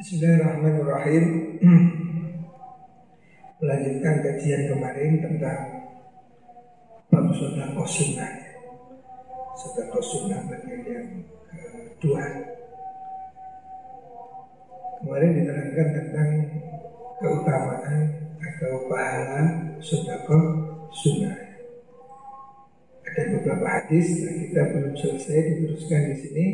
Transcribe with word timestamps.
Bismillahirrahmanirrahim. 0.00 1.24
Melanjutkan 3.60 4.14
kajian 4.24 4.72
kemarin 4.72 5.20
tentang 5.20 5.60
Bab 7.12 7.28
Sunnah 7.36 8.32
Sodako 9.60 10.00
Sunnah 10.00 10.40
bagian 10.48 10.80
yang 10.88 11.06
kedua. 12.00 12.24
Kemarin 15.04 15.36
diterangkan 15.36 15.88
tentang 15.92 16.30
keutamaan 17.20 18.00
atau 18.40 18.72
pahala 18.88 19.44
Sunnah 19.84 21.36
Ada 23.04 23.22
beberapa 23.36 23.66
hadis 23.68 24.24
yang 24.24 24.48
kita 24.48 24.64
belum 24.64 24.96
selesai 24.96 25.38
diteruskan 25.44 26.08
di 26.08 26.16
sini. 26.16 26.46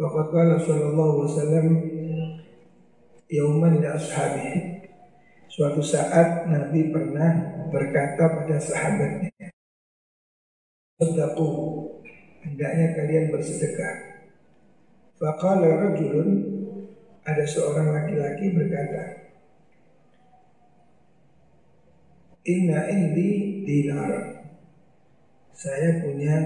Waqat 0.00 0.26
qala 0.32 0.56
sallallahu 0.56 1.12
alaihi 1.12 1.28
wasallam 1.28 1.97
yauman 3.28 3.80
li 3.80 3.88
ashabi. 3.88 4.48
Suatu 5.48 5.80
saat 5.80 6.46
Nabi 6.46 6.92
pernah 6.92 7.64
berkata 7.72 8.24
pada 8.30 8.56
sahabatnya, 8.60 9.48
"Sedaqu, 11.00 11.48
hendaknya 12.44 12.94
kalian 12.94 13.32
bersedekah." 13.32 13.94
Faqala 15.18 15.66
rajulun 15.88 16.30
ada 17.26 17.42
seorang 17.42 17.90
laki-laki 17.90 18.54
berkata, 18.54 19.28
Inna 22.48 22.88
indi 22.88 23.60
dinar. 23.68 24.40
Saya 25.52 26.00
punya 26.00 26.38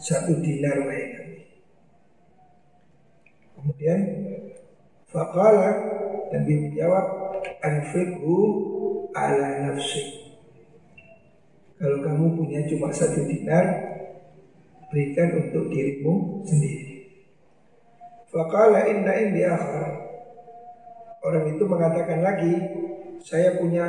satu 0.00 0.40
dinar 0.40 0.80
wahai 0.88 1.12
Kemudian 3.52 4.00
Faqala 5.12 5.70
Nabi 6.32 6.52
menjawab 6.66 7.06
Anfiqhu 7.62 8.36
ala 9.14 9.48
nafsi. 9.70 10.02
Kalau 11.76 12.00
kamu 12.02 12.26
punya 12.34 12.60
cuma 12.66 12.88
satu 12.90 13.22
dinar 13.28 13.94
Berikan 14.86 15.34
untuk 15.34 15.66
dirimu 15.68 16.46
sendiri. 16.46 17.10
Faqala 18.30 18.86
inna 18.86 19.12
indi 19.18 19.42
akhar. 19.42 19.98
Orang 21.26 21.50
itu 21.50 21.66
mengatakan 21.66 22.22
lagi 22.22 22.54
Saya 23.18 23.58
punya 23.58 23.86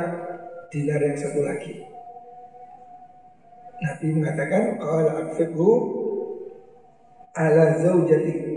dinar 0.74 0.98
yang 0.98 1.14
satu 1.14 1.46
lagi. 1.46 1.86
Nabi 3.78 4.06
mengatakan 4.10 4.74
Qala 4.82 5.10
anfiqhu 5.22 5.70
ala 7.38 7.78
zawjatik 7.78 8.48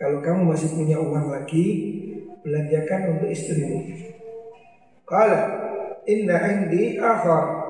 kalau 0.00 0.24
kamu 0.24 0.56
masih 0.56 0.72
punya 0.72 0.96
uang 0.96 1.28
lagi, 1.28 1.99
belanjakan 2.44 3.16
untuk 3.16 3.28
istrimu. 3.28 3.84
Kalau 5.04 5.42
inna 6.06 6.36
indi 6.48 6.96
akhar. 6.96 7.60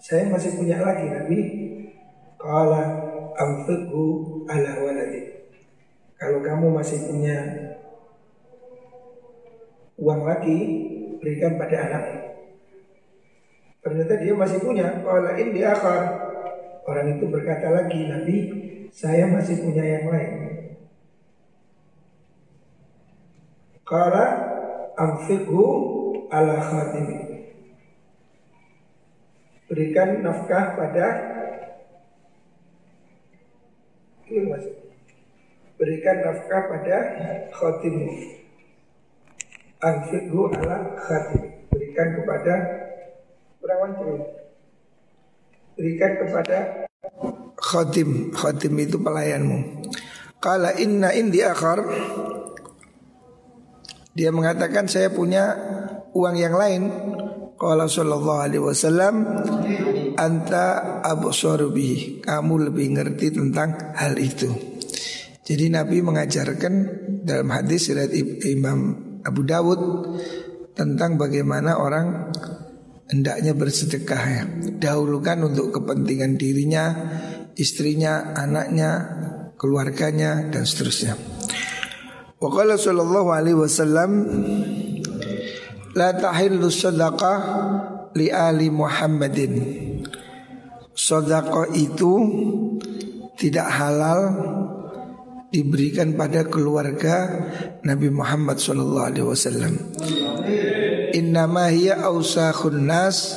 Saya 0.00 0.32
masih 0.32 0.56
punya 0.56 0.80
lagi 0.80 1.04
Nabi. 1.12 1.40
Qala 2.40 2.82
anfiqhu 3.36 4.04
ala 4.48 4.80
waladi. 4.80 5.44
Kalau 6.16 6.40
kamu 6.40 6.72
masih 6.72 7.04
punya 7.04 7.36
uang 10.00 10.24
lagi, 10.24 10.58
berikan 11.20 11.60
pada 11.60 11.76
anakmu. 11.84 12.20
Ternyata 13.84 14.14
dia 14.16 14.32
masih 14.32 14.58
punya. 14.64 15.04
Qala 15.04 15.36
indi 15.36 15.60
akhar. 15.60 16.32
Orang 16.88 17.20
itu 17.20 17.28
berkata 17.28 17.68
lagi, 17.68 18.08
Nabi, 18.08 18.36
saya 18.88 19.28
masih 19.28 19.60
punya 19.60 19.84
yang 19.84 20.08
lain. 20.08 20.49
Qala 23.90 24.24
amfikhu 24.94 25.66
ala 26.30 26.54
khatimi. 26.62 27.18
Berikan 29.66 30.22
nafkah 30.22 30.78
pada 30.78 31.06
Berikan 35.78 36.16
nafkah 36.22 36.62
pada 36.70 36.98
khatimu 37.50 38.10
Anfikhu 39.78 40.50
ala 40.54 40.94
khatim 40.98 41.66
Berikan 41.70 42.18
kepada 42.18 42.54
Berapa 43.58 43.86
Berikan 45.78 46.12
kepada 46.18 46.58
Khatim. 47.60 48.34
Khatim 48.34 48.72
itu 48.80 48.96
pelayanmu. 48.96 49.84
Kala 50.40 50.74
inna 50.80 51.12
indi 51.12 51.44
akhar 51.44 51.84
dia 54.20 54.28
mengatakan 54.28 54.84
saya 54.84 55.08
punya 55.08 55.56
uang 56.12 56.36
yang 56.36 56.52
lain. 56.52 56.82
Qala 57.56 57.88
sallallahu 57.88 58.40
alaihi 58.44 58.60
wasallam 58.60 59.24
anta 60.16 61.00
absaru 61.00 61.72
Kamu 62.20 62.68
lebih 62.68 63.00
ngerti 63.00 63.32
tentang 63.32 63.96
hal 63.96 64.20
itu. 64.20 64.52
Jadi 65.40 65.72
Nabi 65.72 66.04
mengajarkan 66.04 66.72
dalam 67.24 67.48
hadis 67.48 67.88
riwayat 67.88 68.12
Imam 68.44 68.78
Abu 69.24 69.40
Dawud 69.44 69.80
tentang 70.76 71.16
bagaimana 71.16 71.80
orang 71.80 72.28
hendaknya 73.08 73.56
bersedekah 73.56 74.22
ya. 74.28 74.44
Dahulukan 74.80 75.48
untuk 75.48 75.80
kepentingan 75.80 76.36
dirinya, 76.36 76.92
istrinya, 77.56 78.36
anaknya, 78.36 78.90
keluarganya 79.56 80.48
dan 80.52 80.64
seterusnya. 80.68 81.29
Wa 82.40 82.48
qala 82.48 82.80
sallallahu 82.80 83.28
alaihi 83.36 83.58
wasallam 83.60 84.10
la 85.92 86.08
tahillu 86.16 86.72
sadaqah 86.72 87.38
li 88.16 88.32
ali 88.32 88.72
Muhammadin. 88.72 89.52
Sedekah 90.96 91.68
itu 91.76 92.12
tidak 93.36 93.68
halal 93.68 94.20
diberikan 95.52 96.16
pada 96.16 96.48
keluarga 96.48 97.28
Nabi 97.84 98.08
Muhammad 98.08 98.56
sallallahu 98.56 99.08
alaihi 99.12 99.26
wasallam. 99.28 99.74
Innama 101.12 101.68
hiya 101.68 102.08
ausakhun 102.08 102.88
nas 102.88 103.36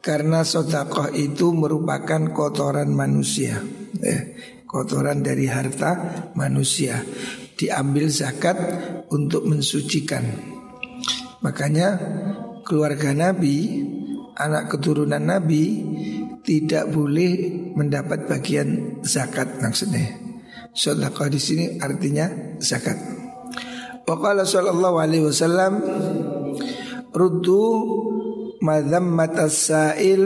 karena 0.00 0.48
sedekah 0.48 1.12
itu 1.12 1.52
merupakan 1.52 2.32
kotoran 2.32 2.88
manusia. 2.88 3.60
Eh, 4.00 4.32
kotoran 4.64 5.20
dari 5.20 5.44
harta 5.44 6.32
manusia 6.32 7.04
diambil 7.60 8.08
zakat 8.08 8.56
untuk 9.12 9.44
mensucikan. 9.44 10.24
Makanya 11.44 12.00
keluarga 12.64 13.12
Nabi, 13.12 13.84
anak 14.32 14.72
keturunan 14.72 15.20
Nabi 15.20 15.84
tidak 16.40 16.88
boleh 16.88 17.52
mendapat 17.76 18.24
bagian 18.24 19.00
zakat 19.04 19.60
maksudnya. 19.60 20.16
Sedekah 20.72 21.28
di 21.28 21.36
sini 21.36 21.64
artinya 21.76 22.56
zakat. 22.64 22.96
Waqala 24.08 24.48
sallallahu 24.48 24.96
alaihi 24.96 25.28
wasallam 25.28 25.84
ruddu 27.12 27.62
madhammatas 28.64 29.68
sa'il 29.68 30.22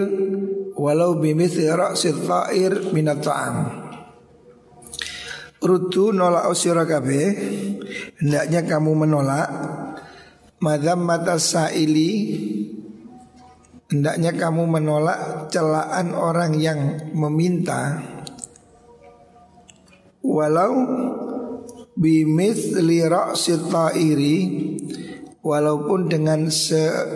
walau 0.79 1.19
bimithli 1.19 1.69
ra'sil 1.69 2.25
ta'ir 2.25 2.95
ta'am. 3.21 3.84
Rudu 5.65 6.13
nolak 6.13 6.53
usira 6.53 6.85
kabe 6.85 7.33
Hendaknya 8.21 8.69
kamu 8.69 9.09
menolak. 9.09 9.49
Madam 10.61 11.09
mata 11.09 11.41
sa'ili 11.41 12.37
Hendaknya 13.89 14.37
kamu 14.37 14.69
menolak 14.69 15.49
celaan 15.49 16.13
orang 16.13 16.61
yang 16.61 17.09
meminta. 17.17 17.97
Walau 20.21 20.85
Bimith 21.97 22.77
li 22.85 23.01
ra'si 23.01 23.57
ta'iri 23.65 24.37
Walaupun 25.41 26.13
dengan 26.13 26.53
sekira 26.53 27.09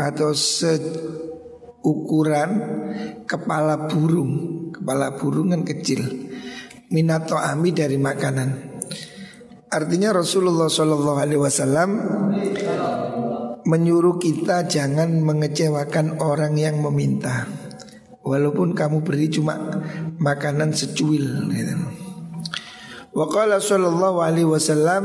atau 0.00 0.32
seukuran 0.32 0.80
kepala 3.28 3.88
burung 3.88 4.63
kepala 4.74 5.14
burung 5.14 5.54
kan 5.54 5.62
kecil. 5.62 6.02
Minato 6.90 7.38
ami 7.38 7.70
dari 7.70 7.96
makanan. 7.96 8.74
Artinya 9.70 10.14
Rasulullah 10.14 10.70
Shallallahu 10.70 11.18
Alaihi 11.18 11.40
Wasallam 11.42 11.90
menyuruh 13.64 14.20
kita 14.20 14.68
jangan 14.68 15.24
mengecewakan 15.24 16.20
orang 16.20 16.54
yang 16.60 16.78
meminta. 16.84 17.48
Walaupun 18.24 18.72
kamu 18.72 19.04
beri 19.04 19.28
cuma 19.28 19.56
makanan 20.16 20.72
secuil 20.72 21.48
gitu. 21.52 21.76
Waqala 23.14 23.62
sallallahu 23.62 24.18
alaihi 24.26 24.48
wasallam 24.48 25.04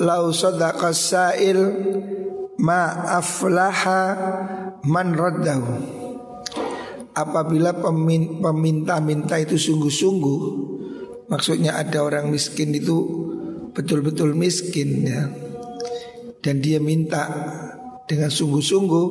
lau 0.00 0.24
sadaqa 0.34 0.90
sa'il 0.90 1.60
ma 2.58 3.14
aflaha 3.14 4.00
man 4.82 5.14
raddahu 5.14 5.70
apabila 7.16 7.72
peminta-minta 7.80 9.40
itu 9.40 9.56
sungguh-sungguh 9.56 10.40
Maksudnya 11.26 11.74
ada 11.74 12.06
orang 12.06 12.30
miskin 12.30 12.70
itu 12.70 13.02
betul-betul 13.74 14.38
miskin 14.38 15.02
ya. 15.02 15.26
Dan 16.38 16.62
dia 16.62 16.78
minta 16.78 17.26
dengan 18.06 18.30
sungguh-sungguh 18.30 19.06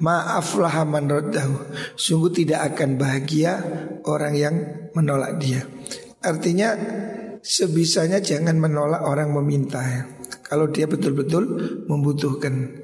maaflah 0.00 0.88
man 0.88 1.12
raddahu. 1.12 1.76
Sungguh 2.00 2.32
tidak 2.32 2.72
akan 2.72 2.96
bahagia 2.96 3.60
orang 4.08 4.32
yang 4.32 4.54
menolak 4.96 5.36
dia. 5.36 5.68
Artinya 6.24 6.72
sebisanya 7.44 8.24
jangan 8.24 8.56
menolak 8.56 9.04
orang 9.04 9.28
meminta 9.36 9.84
ya. 9.84 10.08
Kalau 10.48 10.72
dia 10.72 10.88
betul-betul 10.88 11.44
membutuhkan. 11.84 12.80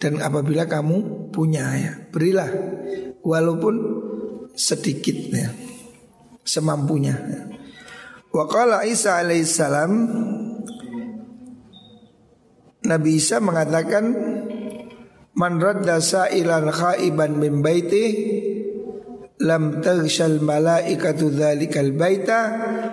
Dan 0.00 0.16
apabila 0.20 0.64
kamu 0.64 1.28
punya 1.28 1.76
ya, 1.76 1.92
berilah 2.08 2.48
walaupun 3.24 3.74
sedikit 4.54 5.16
ya, 5.32 5.48
semampunya. 6.44 7.16
Ya. 7.16 7.40
Wa 8.30 8.46
qala 8.46 8.86
Isa 8.86 9.18
alaihissalam 9.18 9.90
Nabi 12.86 13.10
Isa 13.18 13.42
mengatakan 13.42 14.04
Man 15.34 15.62
radda 15.62 15.98
sa'ilan 16.02 16.70
khaiban 16.70 17.38
min 17.38 17.62
baiti 17.62 18.06
lam 19.40 19.82
taghshal 19.82 20.42
malaikatu 20.42 21.32
dzalikal 21.32 21.90
baita 21.94 22.38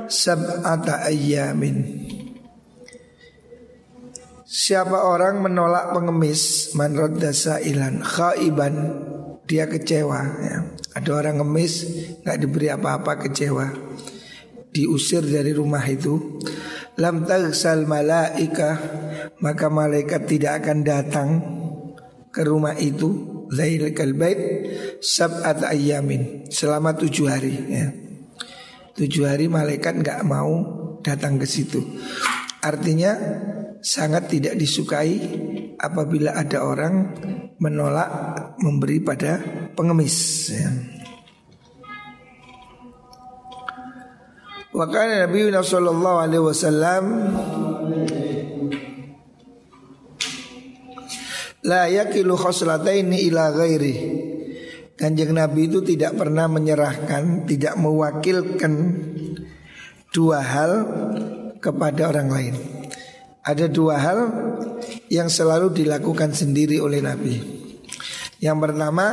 sab'ata 0.09 1.05
ayyamin 1.05 2.07
Siapa 4.47 5.05
orang 5.05 5.43
menolak 5.43 5.93
pengemis 5.93 6.73
Man 6.73 6.97
radda 6.97 7.29
sa'ilan 7.29 8.01
khaiban 8.01 8.75
Dia 9.47 9.63
kecewa 9.65 10.19
ya. 10.43 10.57
Ada 10.91 11.09
orang 11.15 11.39
ngemis 11.39 11.73
nggak 12.25 12.37
diberi 12.43 12.67
apa-apa 12.67 13.23
kecewa 13.23 13.69
Diusir 14.75 15.23
dari 15.23 15.55
rumah 15.55 15.81
itu 15.87 16.43
Lam 16.99 17.23
tagsal 17.23 17.87
malaika 17.87 18.75
Maka 19.39 19.71
malaikat 19.71 20.27
tidak 20.27 20.65
akan 20.65 20.77
datang 20.83 21.29
Ke 22.33 22.43
rumah 22.43 22.75
itu 22.75 23.39
Zailikal 23.47 24.17
bait 24.19 24.39
Sab'at 24.99 25.63
ayyamin 25.63 26.51
Selama 26.51 26.97
tujuh 26.99 27.31
hari 27.31 27.55
ya. 27.71 27.87
Tujuh 28.99 29.29
hari 29.29 29.47
malaikat 29.47 30.03
nggak 30.03 30.27
mau 30.27 30.51
datang 30.99 31.39
ke 31.39 31.47
situ 31.47 31.79
Artinya 32.59 33.15
sangat 33.79 34.27
tidak 34.27 34.57
disukai 34.59 35.15
apabila 35.77 36.33
ada 36.33 36.65
orang 36.65 37.15
menolak 37.61 38.09
memberi 38.61 39.01
pada 39.01 39.41
pengemis. 39.73 40.49
Ya. 40.51 40.69
Wakana 44.77 45.25
Nabi 45.25 45.49
Sallallahu 45.49 46.17
Alaihi 46.21 46.43
Wasallam 46.43 47.03
La 51.65 51.89
yakilu 51.89 52.37
khoslataini 52.37 53.25
ila 53.25 53.49
ghairi 53.57 53.95
Kanjeng 54.93 55.33
Nabi 55.33 55.65
itu 55.65 55.81
tidak 55.81 56.13
pernah 56.21 56.45
menyerahkan 56.45 57.49
Tidak 57.49 57.73
mewakilkan 57.73 58.73
Dua 60.13 60.45
hal 60.45 60.71
kepada 61.57 62.13
orang 62.13 62.29
lain 62.29 62.55
ada 63.47 63.71
dua 63.71 63.95
hal 63.95 64.19
yang 65.07 65.31
selalu 65.31 65.71
dilakukan 65.71 66.35
sendiri 66.35 66.83
oleh 66.83 66.99
Nabi. 66.99 67.56
Yang 68.37 68.57
pertama, 68.69 69.05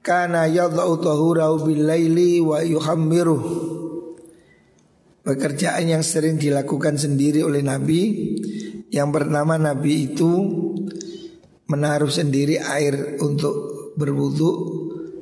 kana 0.00 0.48
yadha'u 0.48 0.96
tahurahu 1.00 1.68
bil 1.68 1.82
laili 1.84 2.40
wa 2.40 2.64
yuhammiru. 2.64 3.38
Pekerjaan 5.22 5.86
yang 5.86 6.02
sering 6.02 6.34
dilakukan 6.34 6.98
sendiri 6.98 7.46
oleh 7.46 7.62
Nabi 7.62 8.10
Yang 8.90 9.10
pertama 9.14 9.54
Nabi 9.54 10.10
itu 10.10 10.30
Menaruh 11.70 12.10
sendiri 12.10 12.58
air 12.58 13.22
untuk 13.22 13.54
berwudu 13.94 14.50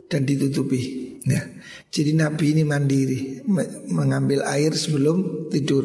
Dan 0.09 0.25
ditutupi 0.25 0.81
ya. 1.29 1.45
Jadi 1.93 2.17
Nabi 2.17 2.57
ini 2.57 2.65
mandiri 2.65 3.45
Mengambil 3.93 4.41
air 4.49 4.73
sebelum 4.73 5.53
tidur 5.53 5.85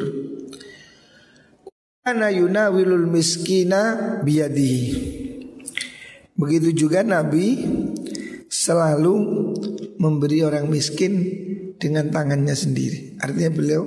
Ana 2.06 2.30
yunawilul 2.30 3.10
miskina 3.10 4.22
biyadihi. 4.22 5.25
Begitu 6.36 6.86
juga 6.86 7.00
Nabi 7.00 7.64
selalu 8.52 9.14
memberi 9.96 10.44
orang 10.44 10.68
miskin 10.68 11.12
dengan 11.80 12.12
tangannya 12.12 12.52
sendiri. 12.52 13.16
Artinya 13.20 13.52
beliau 13.52 13.82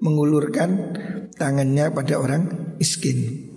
mengulurkan 0.00 0.96
tangannya 1.36 1.92
pada 1.92 2.16
orang 2.16 2.76
miskin. 2.80 3.48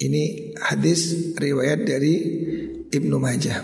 Ini 0.00 0.56
hadis 0.58 1.32
riwayat 1.36 1.84
dari 1.84 2.14
Ibnu 2.88 3.16
Majah. 3.20 3.60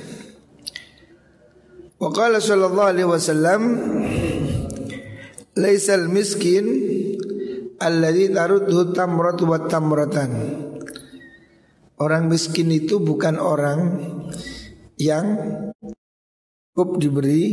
Wa 1.99 2.09
qala 2.15 2.39
sallallahu 2.39 2.91
alaihi 2.95 3.11
wasallam 3.11 3.61
laisal 5.59 6.07
miskin 6.07 6.95
Alladhi 7.79 8.35
tarudhu 8.35 8.91
tamratu 8.91 9.47
wa 9.47 9.71
tamratan 9.71 10.31
Orang 11.99 12.31
miskin 12.31 12.71
itu 12.71 13.03
bukan 13.03 13.43
orang 13.43 13.81
yang 14.99 15.27
cukup 16.73 16.99
diberi 17.03 17.47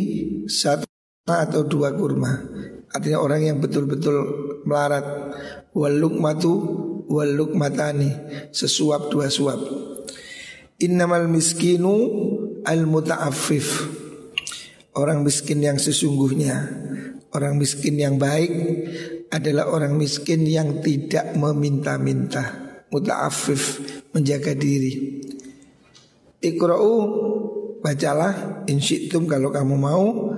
satu 0.46 0.86
atau 1.26 1.66
dua 1.66 1.94
kurma. 1.98 2.46
Artinya 2.94 3.20
orang 3.20 3.42
yang 3.42 3.58
betul-betul 3.58 4.16
melarat. 4.70 5.06
Waluk 5.76 6.16
matu 6.16 6.54
waluk 7.12 7.52
matani 7.52 8.16
Sesuap 8.56 9.12
dua 9.12 9.28
suap. 9.28 9.60
Innamal 10.80 11.28
miskinu 11.28 11.96
al 12.64 12.86
muta'affif. 12.86 13.90
Orang 14.96 15.28
miskin 15.28 15.60
yang 15.66 15.82
sesungguhnya. 15.82 16.56
Orang 17.36 17.60
miskin 17.60 18.00
yang 18.00 18.16
baik 18.16 18.52
adalah 19.28 19.68
orang 19.68 20.00
miskin 20.00 20.48
yang 20.48 20.80
tidak 20.80 21.36
meminta-minta, 21.36 22.65
muta'affif, 22.94 23.82
menjaga 24.14 24.54
diri. 24.54 25.22
Iqra'u 26.42 26.94
bacalah 27.82 28.66
insyitum 28.66 29.30
kalau 29.30 29.54
kamu 29.54 29.76
mau 29.78 30.34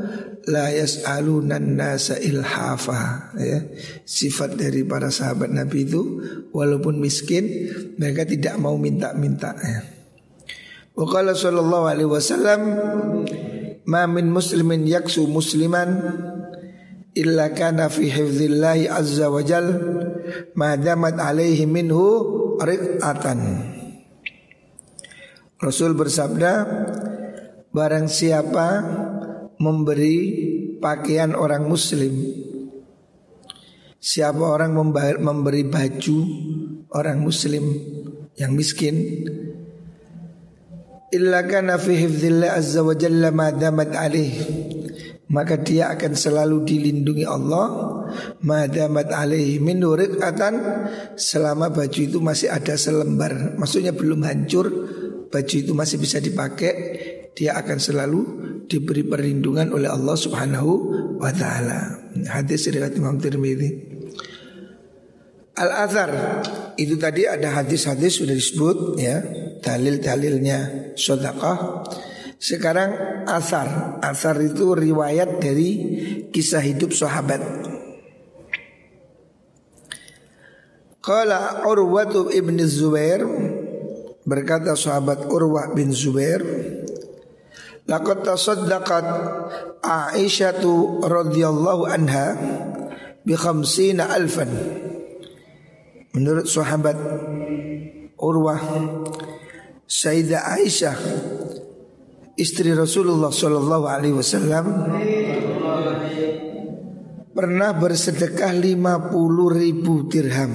la 0.48 0.72
yas'alunan 0.72 1.76
nasa 1.76 2.16
ilhafa 2.20 3.32
ya. 3.36 3.60
Sifat 4.08 4.56
dari 4.56 4.88
para 4.88 5.12
sahabat 5.12 5.52
Nabi 5.52 5.84
itu 5.84 6.24
walaupun 6.56 7.00
miskin 7.00 7.48
mereka 8.00 8.24
tidak 8.24 8.56
mau 8.60 8.80
minta-minta 8.80 9.56
ya. 9.60 9.80
Wa 10.98 11.06
sallallahu 11.06 11.86
alaihi 11.86 12.10
wasallam 12.10 12.62
ma 13.86 14.04
min 14.10 14.34
muslimin 14.34 14.88
yaksu 14.88 15.30
musliman 15.30 16.02
illa 17.14 17.54
kana 17.54 17.92
fi 17.92 18.10
hifdzillahi 18.10 18.90
azza 18.90 19.30
wa 19.30 19.42
jal 19.46 19.68
madamat 20.54 21.16
alaihi 21.20 21.66
minhu 21.66 22.06
riqatan 22.62 23.40
Rasul 25.58 25.98
bersabda 25.98 26.54
barang 27.74 28.06
siapa 28.06 28.68
memberi 29.58 30.18
pakaian 30.78 31.34
orang 31.34 31.66
muslim 31.66 32.14
siapa 33.98 34.40
orang 34.40 34.78
memberi 35.18 35.66
baju 35.66 36.20
orang 36.94 37.20
muslim 37.20 37.66
yang 38.38 38.54
miskin 38.54 39.26
illa 41.10 41.42
kana 41.50 41.82
fi 41.82 42.06
hifdzillahi 42.06 42.54
azza 42.54 42.86
wa 42.86 42.94
jalla 42.94 43.34
madamat 43.34 43.98
alaihi 43.98 44.77
maka 45.28 45.60
dia 45.60 45.92
akan 45.92 46.14
selalu 46.16 46.64
dilindungi 46.64 47.28
Allah. 47.28 47.68
Madamat 48.40 49.12
alaihi 49.12 49.60
min 49.60 49.84
atan. 50.24 50.56
Selama 51.20 51.68
baju 51.68 52.00
itu 52.00 52.24
masih 52.24 52.48
ada 52.48 52.80
selembar. 52.80 53.60
Maksudnya 53.60 53.92
belum 53.92 54.24
hancur 54.24 54.72
baju 55.28 55.56
itu 55.60 55.72
masih 55.76 56.00
bisa 56.00 56.24
dipakai. 56.24 56.74
Dia 57.36 57.60
akan 57.60 57.78
selalu 57.78 58.22
diberi 58.66 59.06
perlindungan 59.06 59.70
oleh 59.76 59.92
Allah 59.92 60.16
Subhanahu 60.16 60.72
wa 61.20 61.32
taala. 61.36 62.10
Hadis 62.32 62.72
riwayat 62.72 62.96
Imam 62.96 63.20
Tirmidzi. 63.20 64.00
Al 65.58 65.90
Azhar 65.90 66.12
itu 66.78 66.96
tadi 67.02 67.26
ada 67.26 67.52
hadis-hadis 67.62 68.24
sudah 68.24 68.34
disebut 68.34 68.96
ya. 68.98 69.22
Dalil-dalilnya. 69.60 70.94
Sedekah 70.96 71.84
sekarang 72.38 73.26
asar. 73.26 74.00
Asar 74.02 74.38
itu 74.42 74.74
riwayat 74.78 75.42
dari 75.42 75.70
kisah 76.30 76.62
hidup 76.62 76.94
sahabat. 76.94 77.42
Kala 81.02 81.66
Urwatu 81.66 82.30
ibn 82.34 82.58
Zubair. 82.66 83.26
Berkata 84.28 84.76
sahabat 84.76 85.32
Urwah 85.32 85.72
bin 85.72 85.96
Zubair 85.96 86.44
Laqad 87.88 88.28
tasaddaqat 88.28 89.08
Aisyatu 89.80 91.00
radhiyallahu 91.08 91.88
anha 91.88 92.36
bi 93.24 93.32
khamsina 93.32 94.12
alfan. 94.12 94.52
Menurut 96.12 96.52
sahabat 96.52 97.00
Urwah 98.20 98.60
Sayyidah 99.88 100.60
Aisyah 100.60 100.98
istri 102.38 102.70
Rasulullah 102.72 103.34
Shallallahu 103.34 103.86
Alaihi 103.90 104.16
Wasallam 104.16 104.66
pernah 107.34 107.74
bersedekah 107.74 108.54
50 108.54 109.14
ribu 109.58 110.06
dirham. 110.06 110.54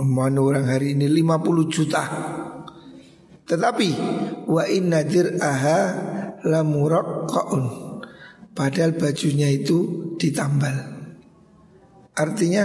Mana 0.00 0.40
orang 0.40 0.64
hari 0.64 0.96
ini 0.96 1.06
50 1.12 1.68
juta. 1.68 2.02
Tetapi 3.44 3.88
wa 4.48 4.64
inna 4.64 5.04
dir'aha 5.04 5.78
lamuraqqaun. 6.46 7.64
Padahal 8.56 8.96
bajunya 8.96 9.50
itu 9.52 10.10
ditambal. 10.16 10.72
Artinya 12.16 12.64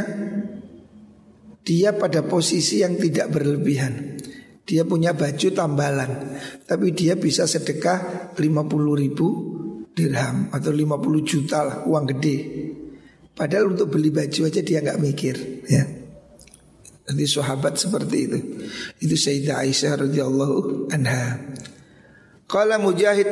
dia 1.66 1.98
pada 1.98 2.24
posisi 2.24 2.86
yang 2.86 2.96
tidak 2.96 3.34
berlebihan. 3.34 4.22
Dia 4.66 4.82
punya 4.82 5.14
baju 5.14 5.54
tambalan 5.54 6.42
Tapi 6.66 6.90
dia 6.98 7.14
bisa 7.14 7.46
sedekah 7.46 8.34
50 8.34 8.42
ribu 8.98 9.28
dirham 9.94 10.50
Atau 10.50 10.74
50 10.74 11.22
juta 11.22 11.62
lah 11.62 11.78
uang 11.86 12.06
gede. 12.18 12.38
Padahal 13.36 13.76
untuk 13.76 13.92
beli 13.92 14.16
baju 14.16 14.48
aja 14.48 14.64
dia 14.64 14.80
nggak 14.80 15.02
mikir 15.04 15.36
ya. 15.68 15.84
Nanti 17.06 17.28
sahabat 17.28 17.76
seperti 17.76 18.18
itu. 18.32 18.40
Itu 19.04 19.16
Sayyidah 19.20 19.62
Aisyah 19.62 20.08
radhiyallahu 20.08 20.90
anha. 20.90 21.54
Qala 22.48 22.80
Mujahid 22.80 23.28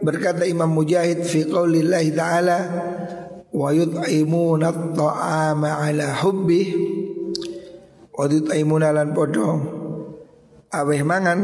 berkata 0.00 0.48
Imam 0.48 0.72
Mujahid 0.72 1.22
fi 1.28 1.44
qaulillahi 1.44 2.10
ta'ala 2.16 2.58
wa 3.52 3.68
yut'imuna 3.74 4.72
at-ta'ama 4.72 5.84
ala 5.84 6.16
hubbih 6.24 6.66
wa 8.14 8.24
yut'imuna 8.24 8.94
lan 8.94 9.12
podo 9.12 9.81
aweh 10.72 11.04
mangan 11.04 11.38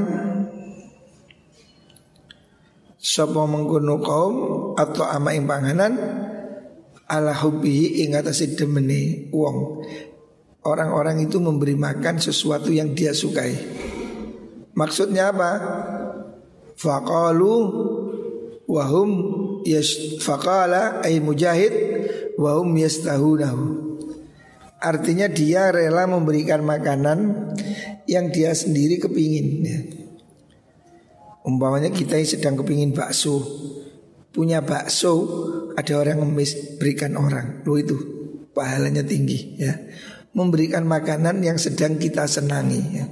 sapa 2.98 3.44
mengkono 3.46 4.00
kaum 4.00 4.34
atau 4.74 5.06
ama 5.06 5.36
ing 5.36 5.46
panganan 5.46 5.92
ala 7.08 7.32
hubbihi 7.32 8.04
ing 8.04 8.16
atase 8.16 8.56
demene 8.56 9.30
wong. 9.32 9.84
Orang-orang 10.66 11.24
itu 11.24 11.40
memberi 11.40 11.78
makan 11.78 12.20
sesuatu 12.20 12.68
yang 12.68 12.92
dia 12.92 13.16
sukai. 13.16 13.56
Maksudnya 14.76 15.32
apa? 15.32 15.50
Faqalu 16.76 17.54
wahum 18.68 19.10
yas 19.64 20.20
faqala 20.20 21.00
ay 21.00 21.24
mujahid 21.24 21.72
wahum 22.36 22.76
yastahunahu. 22.76 23.88
Artinya 24.78 25.26
dia 25.26 25.74
rela 25.74 26.06
memberikan 26.06 26.62
makanan 26.62 27.50
yang 28.08 28.32
dia 28.32 28.56
sendiri 28.56 28.96
kepingin 28.96 29.48
ya. 29.62 29.78
Umpamanya 31.44 31.88
kita 31.88 32.20
yang 32.20 32.28
sedang 32.28 32.54
kepingin 32.60 32.92
bakso 32.92 33.40
Punya 34.28 34.60
bakso 34.60 35.24
Ada 35.72 35.96
orang 35.96 36.20
ngemis 36.20 36.76
berikan 36.76 37.16
orang 37.16 37.64
Loh 37.64 37.80
itu 37.80 37.96
pahalanya 38.52 39.00
tinggi 39.00 39.56
ya 39.56 39.72
Memberikan 40.36 40.84
makanan 40.84 41.40
yang 41.40 41.56
sedang 41.56 41.96
kita 41.96 42.28
senangi 42.28 42.82
ya. 42.92 43.08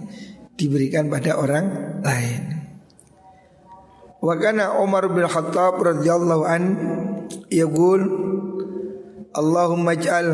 Diberikan 0.53 1.09
pada 1.09 1.41
orang 1.41 1.65
lain 2.05 2.43
Wakana 4.21 4.85
Umar 4.85 5.09
bin 5.09 5.25
Khattab 5.25 5.81
radhiyallahu 5.81 6.45
an 6.45 6.63
yaqul 7.49 8.01
Allahumma 9.33 9.97
ij'al 9.97 10.29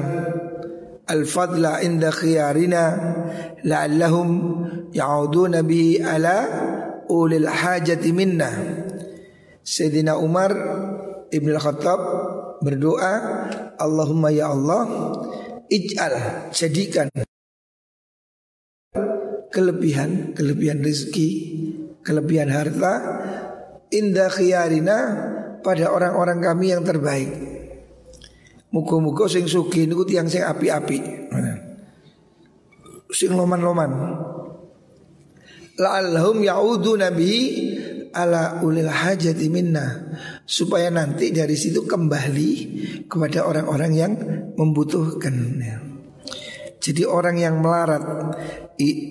al-fadla 1.13 1.85
inda 1.85 2.09
khiyarina 2.09 2.83
la'allahum 3.63 4.29
ya'uduna 4.97 5.61
bihi 5.61 6.01
ala 6.01 6.37
ulil 7.13 7.45
hajati 7.45 8.11
minna. 8.17 8.51
Sayyidina 9.63 10.17
Umar 10.19 10.51
Ibn 11.31 11.51
Khattab 11.61 12.01
berdoa 12.65 13.13
Allahumma 13.79 14.33
ya 14.33 14.51
Allah 14.51 14.83
ij'al 15.71 16.15
jadikan 16.51 17.09
kelebihan 19.53 20.33
kelebihan 20.35 20.83
rezeki 20.83 21.31
kelebihan 22.03 22.51
harta 22.51 22.93
indah 23.93 24.33
khiyarina 24.33 24.99
pada 25.63 25.95
orang-orang 25.95 26.43
kami 26.43 26.75
yang 26.75 26.83
terbaik 26.83 27.31
Muga-muga 28.73 29.29
sing 29.29 29.45
sugih 29.45 29.85
niku 29.85 30.09
tiyang 30.09 30.33
sing 30.33 30.41
api-api. 30.41 30.99
Sing 33.13 33.37
loman-loman. 33.37 33.93
La'allahum 35.77 36.41
ya'udu 36.41 36.97
nabi 36.97 37.33
ala 38.13 38.61
ulil 38.61 38.93
hajati 38.93 39.49
minna 39.49 40.17
supaya 40.45 40.93
nanti 40.93 41.33
dari 41.33 41.57
situ 41.57 41.89
kembali 41.89 42.51
kepada 43.09 43.49
orang-orang 43.49 43.93
yang 43.93 44.13
membutuhkan. 44.57 45.33
Jadi 46.83 47.03
orang 47.07 47.37
yang 47.39 47.63
melarat 47.63 48.05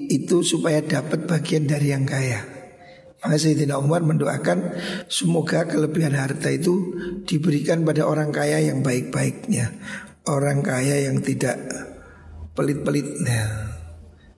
itu 0.10 0.44
supaya 0.44 0.84
dapat 0.84 1.24
bagian 1.24 1.66
dari 1.70 1.94
yang 1.94 2.04
kaya. 2.04 2.51
Sayyidina 3.22 3.78
Umar 3.78 4.02
mendoakan 4.02 4.74
semoga 5.06 5.70
kelebihan 5.70 6.18
harta 6.18 6.50
itu 6.50 6.98
diberikan 7.30 7.86
pada 7.86 8.10
orang 8.10 8.34
kaya 8.34 8.58
yang 8.66 8.82
baik-baiknya, 8.82 9.78
orang 10.26 10.66
kaya 10.66 11.06
yang 11.06 11.22
tidak 11.22 11.62
pelit-pelitnya, 12.58 13.78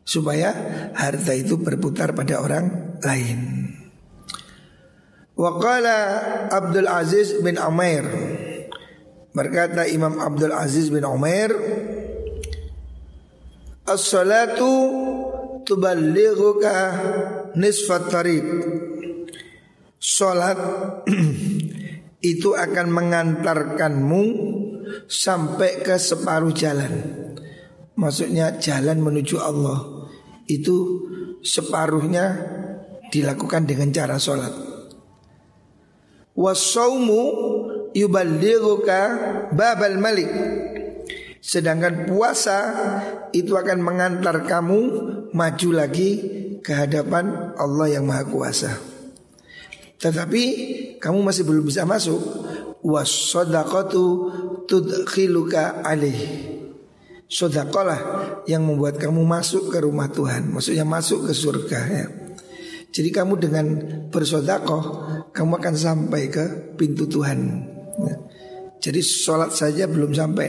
supaya 0.04 0.52
harta 1.00 1.32
itu 1.32 1.56
berputar 1.56 2.12
pada 2.12 2.44
orang 2.44 3.00
lain. 3.00 3.40
Waqala 5.34 5.98
Abdul 6.54 6.86
Aziz 6.86 7.42
bin 7.42 7.58
Umair 7.58 8.06
Berkata 9.34 9.90
Imam 9.90 10.22
Abdul 10.22 10.54
Aziz 10.54 10.94
bin 10.94 11.02
Umair 11.02 11.50
As-salatu 13.90 14.94
tuballighuka 15.66 16.76
nisfat 17.56 18.12
tariq. 18.12 18.48
Salat 20.00 20.60
itu 22.34 22.50
akan 22.56 22.88
mengantarkanmu 22.92 24.24
sampai 25.08 25.80
ke 25.84 25.96
separuh 25.96 26.52
jalan. 26.52 26.94
Maksudnya 27.96 28.58
jalan 28.58 29.00
menuju 29.00 29.38
Allah 29.40 30.10
itu 30.50 31.08
separuhnya 31.46 32.26
dilakukan 33.14 33.70
dengan 33.70 33.94
cara 33.94 34.18
sholat. 34.18 34.52
Wasaumu 36.34 37.22
yuballighuka 37.94 39.02
babal 39.54 40.02
malik. 40.02 40.32
Sedangkan 41.44 42.08
puasa 42.08 42.58
itu 43.36 43.60
akan 43.60 43.84
mengantar 43.84 44.48
kamu 44.48 44.80
maju 45.36 45.70
lagi 45.76 46.12
ke 46.64 46.72
hadapan 46.72 47.52
Allah 47.60 48.00
yang 48.00 48.08
Maha 48.08 48.24
Kuasa. 48.24 48.72
Tetapi 50.00 50.44
kamu 51.04 51.20
masih 51.20 51.44
belum 51.44 51.68
bisa 51.68 51.84
masuk. 51.84 52.24
Wasodakatu 52.80 54.06
tudkhiluka 54.72 55.84
alih. 55.84 56.16
Sodakolah 57.28 58.00
yang 58.48 58.64
membuat 58.64 58.96
kamu 58.96 59.28
masuk 59.28 59.68
ke 59.68 59.84
rumah 59.84 60.08
Tuhan. 60.08 60.48
Maksudnya 60.48 60.88
masuk 60.88 61.28
ke 61.28 61.36
surga 61.36 61.80
ya. 61.92 62.06
Jadi 62.94 63.10
kamu 63.12 63.34
dengan 63.36 63.66
bersodakoh 64.08 64.84
kamu 65.36 65.60
akan 65.60 65.76
sampai 65.76 66.32
ke 66.32 66.72
pintu 66.80 67.04
Tuhan. 67.10 67.40
Ya. 68.00 68.16
Jadi 68.84 69.00
sholat 69.00 69.56
saja 69.56 69.88
belum 69.88 70.12
sampai, 70.12 70.48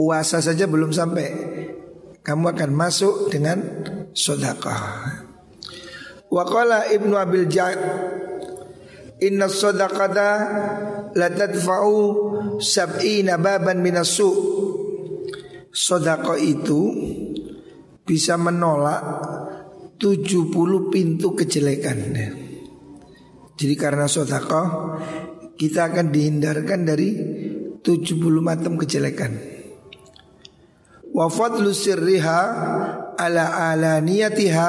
puasa 0.00 0.40
saja 0.40 0.64
belum 0.64 0.96
sampai, 0.96 1.28
kamu 2.24 2.56
akan 2.56 2.72
masuk 2.72 3.28
dengan 3.28 3.60
sodakah. 4.16 5.28
Waqala 6.32 6.88
Ibnu 6.88 7.20
Abil 7.20 7.44
Ja'ad 7.44 7.80
Inna 9.20 9.52
sodakata 9.52 10.30
la 11.12 11.28
tadfa'u 11.28 11.96
sab'ina 12.56 13.36
baban 13.36 13.84
minasu 13.84 14.32
Sodakah 15.68 16.40
itu 16.40 16.80
bisa 18.08 18.40
menolak 18.40 19.04
70 20.00 20.88
pintu 20.88 21.36
kejelekan. 21.36 21.98
Jadi 23.54 23.74
karena 23.76 24.08
sodakah 24.08 24.96
kita 25.60 25.92
akan 25.92 26.08
dihindarkan 26.08 26.80
dari 26.88 27.10
70 27.84 28.16
macam 28.40 28.80
kejelekan 28.80 29.59
wa 31.20 31.28
fadlu 31.28 31.76
sirriha 31.76 32.40
ala 33.12 33.44
alaniyatiha 33.76 34.68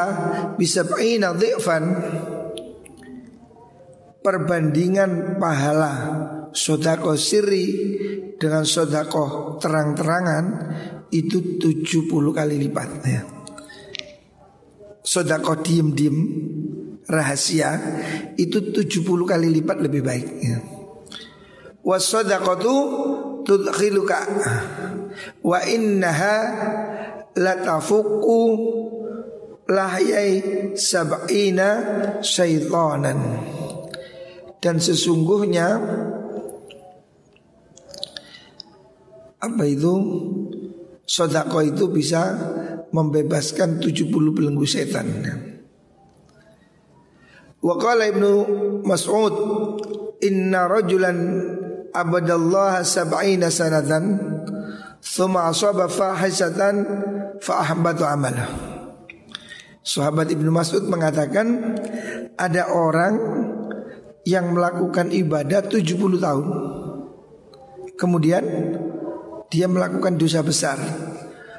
bisab'ina 0.59 1.31
dhi'fan 1.31 1.83
perbandingan 4.19 5.39
pahala 5.39 5.93
sodako 6.51 7.15
siri 7.15 7.67
dengan 8.35 8.67
sodakoh 8.67 9.55
terang-terangan 9.63 10.45
itu 11.15 11.55
70 11.55 12.11
kali 12.35 12.55
lipat 12.67 12.89
ya. 13.07 13.21
Sodakoh 15.01 15.63
diem-diem 15.63 16.17
rahasia 17.07 17.79
itu 18.35 18.75
70 18.75 19.07
kali 19.23 19.47
lipat 19.55 19.77
lebih 19.79 20.01
baik 20.03 20.27
ya. 20.43 20.59
Wasodaqatu 21.81 22.75
tudkhiluka 23.41 24.19
wa 25.41 25.59
innaha 25.65 26.37
latafuku 27.37 28.41
lahyai 29.71 30.75
sab'ina 30.75 31.69
syaitanan 32.19 33.19
dan 34.61 34.77
sesungguhnya 34.77 35.67
apa 39.41 39.63
itu? 39.65 39.93
Sodako 41.01 41.59
itu 41.65 41.91
bisa 41.91 42.39
membebaskan 42.93 43.83
70 43.83 44.13
belenggu 44.31 44.63
setan. 44.63 45.11
Wa 47.59 47.75
qala 47.75 48.07
Ibnu 48.07 48.31
Mas'ud 48.85 49.35
inna 50.23 50.69
rajulan 50.71 51.17
abadallaha 51.91 52.85
sab'ina 52.85 53.51
sanatan 53.51 54.03
thumma 55.01 55.49
asaba 55.49 55.89
fahisatan 55.89 56.75
fa 57.41 57.65
ahbatu 57.65 58.05
amalah. 58.05 58.47
Sahabat 59.81 60.29
Ibnu 60.29 60.53
Mas'ud 60.53 60.85
mengatakan 60.85 61.73
ada 62.37 62.69
orang 62.69 63.17
yang 64.29 64.53
melakukan 64.53 65.09
ibadah 65.09 65.65
70 65.65 66.21
tahun. 66.21 66.47
Kemudian 67.97 68.43
dia 69.49 69.65
melakukan 69.65 70.17
dosa 70.17 70.45
besar. 70.45 70.77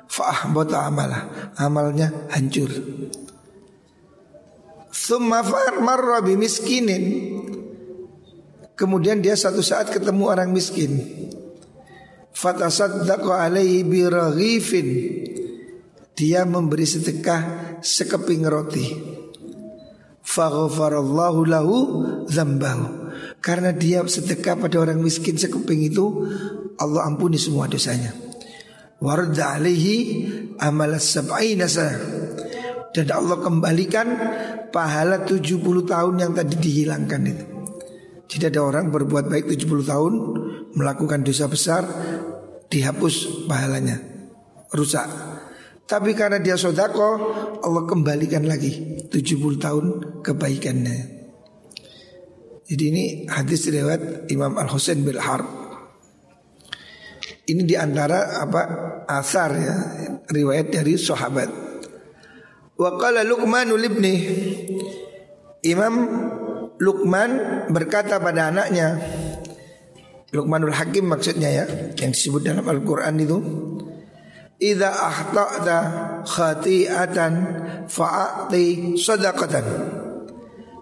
Fa'ahbata 0.06 0.86
amalah. 0.86 1.54
Amalnya 1.58 2.30
hancur. 2.30 2.70
Thumma 4.92 5.42
marra 5.82 6.22
miskinin. 6.22 7.04
Kemudian 8.78 9.18
dia 9.18 9.34
satu 9.34 9.64
saat 9.64 9.90
ketemu 9.90 10.30
orang 10.30 10.50
miskin. 10.54 10.98
Fatasaddaqa 12.32 13.46
alaihi 13.48 13.84
biraghifin. 13.84 14.88
Dia 16.12 16.44
memberi 16.44 16.84
sedekah 16.84 17.40
sekeping 17.80 18.44
roti 18.44 18.86
faghfarallahu 20.22 21.40
lahu 21.44 21.76
dzambahu. 22.30 22.86
Karena 23.42 23.74
dia 23.74 24.06
sedekah 24.06 24.54
pada 24.54 24.78
orang 24.78 25.02
miskin 25.02 25.34
sekeping 25.34 25.82
itu 25.82 26.30
Allah 26.78 27.04
ampuni 27.10 27.36
semua 27.36 27.66
dosanya. 27.66 28.14
Warda 29.02 29.58
alaihi 29.58 30.30
amal 30.62 30.94
sab'ina 31.02 31.66
Dan 32.92 33.06
Allah 33.10 33.36
kembalikan 33.42 34.06
pahala 34.70 35.26
70 35.26 35.58
tahun 35.90 36.14
yang 36.22 36.32
tadi 36.38 36.54
dihilangkan 36.54 37.22
itu. 37.26 37.44
Jadi 38.30 38.44
ada 38.48 38.60
orang 38.64 38.88
berbuat 38.88 39.28
baik 39.28 39.44
70 39.44 39.84
tahun 39.84 40.12
Melakukan 40.72 41.20
dosa 41.20 41.52
besar 41.52 41.84
Dihapus 42.72 43.44
pahalanya. 43.44 44.00
Rusak. 44.72 45.04
Tapi 45.84 46.16
karena 46.16 46.40
dia 46.40 46.56
sodako 46.56 47.20
Allah 47.60 47.84
kembalikan 47.84 48.48
lagi 48.48 49.04
70 49.12 49.60
tahun 49.60 49.84
kebaikannya. 50.24 50.98
Jadi 52.64 52.84
ini 52.88 53.04
hadis 53.28 53.68
riwayat 53.68 54.32
Imam 54.32 54.56
Al 54.56 54.72
Husain 54.72 55.04
bin 55.04 55.20
Harb. 55.20 55.44
Ini 57.44 57.68
di 57.68 57.76
antara 57.76 58.40
apa 58.40 58.62
asar 59.04 59.50
ya 59.52 59.76
riwayat 60.32 60.72
dari 60.72 60.96
sahabat. 60.96 61.52
Wa 62.80 62.96
qala 62.96 63.20
Luqman 63.28 63.68
libni 63.76 64.14
Imam 65.68 65.94
Luqman 66.80 67.30
berkata 67.68 68.16
pada 68.16 68.48
anaknya 68.48 68.96
Luqmanul 70.32 70.72
Hakim 70.72 71.12
maksudnya 71.12 71.52
ya 71.52 71.64
yang 71.92 72.10
disebut 72.16 72.40
dalam 72.40 72.64
Al-Qur'an 72.64 73.20
itu 73.20 73.36
Idza 74.62 74.94
akhta'ta 74.94 75.78
khati'atan 76.22 77.32
fa'ati 77.90 78.94
sadaqatan. 78.94 79.66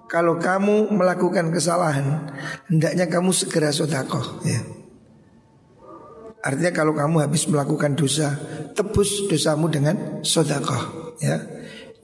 Kalau 0.05 0.37
kamu 0.37 0.93
melakukan 0.93 1.49
kesalahan, 1.49 2.29
hendaknya 2.69 3.09
kamu 3.09 3.33
segera 3.33 3.73
sodakoh 3.73 4.45
ya. 4.45 4.61
Artinya 6.45 6.73
kalau 6.77 6.93
kamu 6.93 7.25
habis 7.25 7.49
melakukan 7.49 7.97
dosa, 7.97 8.37
tebus 8.77 9.33
dosamu 9.33 9.73
dengan 9.73 10.21
sodakoh 10.21 11.17
ya. 11.25 11.41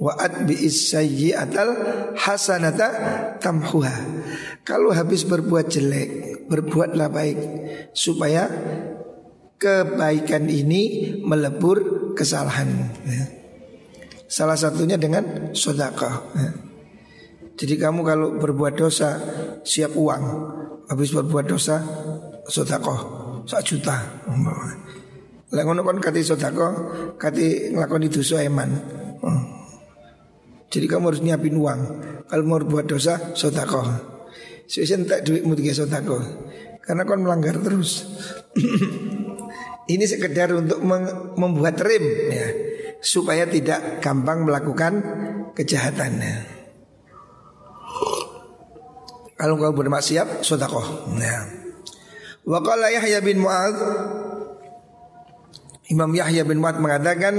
Wa'at 0.00 0.48
bi'is 0.48 0.92
sayyi'atal 0.92 1.72
hasanata 2.20 2.88
tamhuha 3.40 3.96
Kalau 4.60 4.92
habis 4.92 5.24
berbuat 5.24 5.72
jelek 5.72 6.35
Berbuatlah 6.46 7.10
baik 7.10 7.38
Supaya 7.90 8.46
kebaikan 9.56 10.46
ini 10.52 11.14
melebur 11.24 12.12
kesalahan. 12.12 12.92
Ya. 13.08 13.24
Salah 14.28 14.58
satunya 14.58 15.00
dengan 15.00 15.52
sodakah. 15.56 16.14
Ya. 16.36 16.50
Jadi 17.56 17.74
kamu 17.80 18.00
kalau 18.04 18.28
berbuat 18.36 18.76
dosa 18.76 19.16
siap 19.64 19.96
uang, 19.96 20.22
habis 20.92 21.08
berbuat 21.16 21.48
dosa 21.48 21.80
sodakoh 22.44 23.00
sak 23.48 23.64
juta. 23.64 23.96
Lah 25.46 25.62
kon 25.62 25.98
kati 26.02 26.20
sodako, 26.20 26.68
kati 27.16 27.72
nglakoni 27.72 28.12
dosa 28.12 28.44
eman. 28.44 28.70
Hmm. 29.24 29.42
Jadi 30.68 30.84
kamu 30.90 31.14
harus 31.14 31.22
nyiapin 31.24 31.56
uang. 31.56 31.80
Kalau 32.26 32.42
mau 32.44 32.58
berbuat 32.58 32.90
dosa, 32.90 33.32
sodakoh. 33.32 34.15
Sesuai 34.66 35.06
tak 35.06 35.20
duitmu 35.26 35.54
tiga 35.54 35.74
sodakoh. 35.74 36.22
Karena 36.82 37.06
kon 37.06 37.22
melanggar 37.22 37.58
terus. 37.62 38.06
Ini 39.92 40.02
sekedar 40.02 40.50
untuk 40.50 40.82
membuat 41.38 41.78
rem 41.78 42.06
ya 42.26 42.48
supaya 42.98 43.46
tidak 43.46 44.02
gampang 44.02 44.42
melakukan 44.42 44.98
kejahatannya. 45.54 46.58
Kalau 49.36 49.60
kau 49.60 49.76
bermaksiat, 49.76 50.42
sodakoh. 50.42 51.12
Ya. 51.20 51.44
Wakala 52.46 52.94
Yahya 52.94 53.18
bin 53.22 53.38
Mu'ad 53.42 53.74
Imam 55.90 56.14
Yahya 56.14 56.46
bin 56.46 56.62
Mu'ad 56.62 56.78
mengatakan 56.78 57.34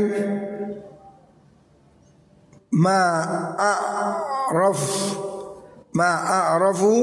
Ma'a'raf 2.76 4.82
Ma'a'rafu 5.98 6.94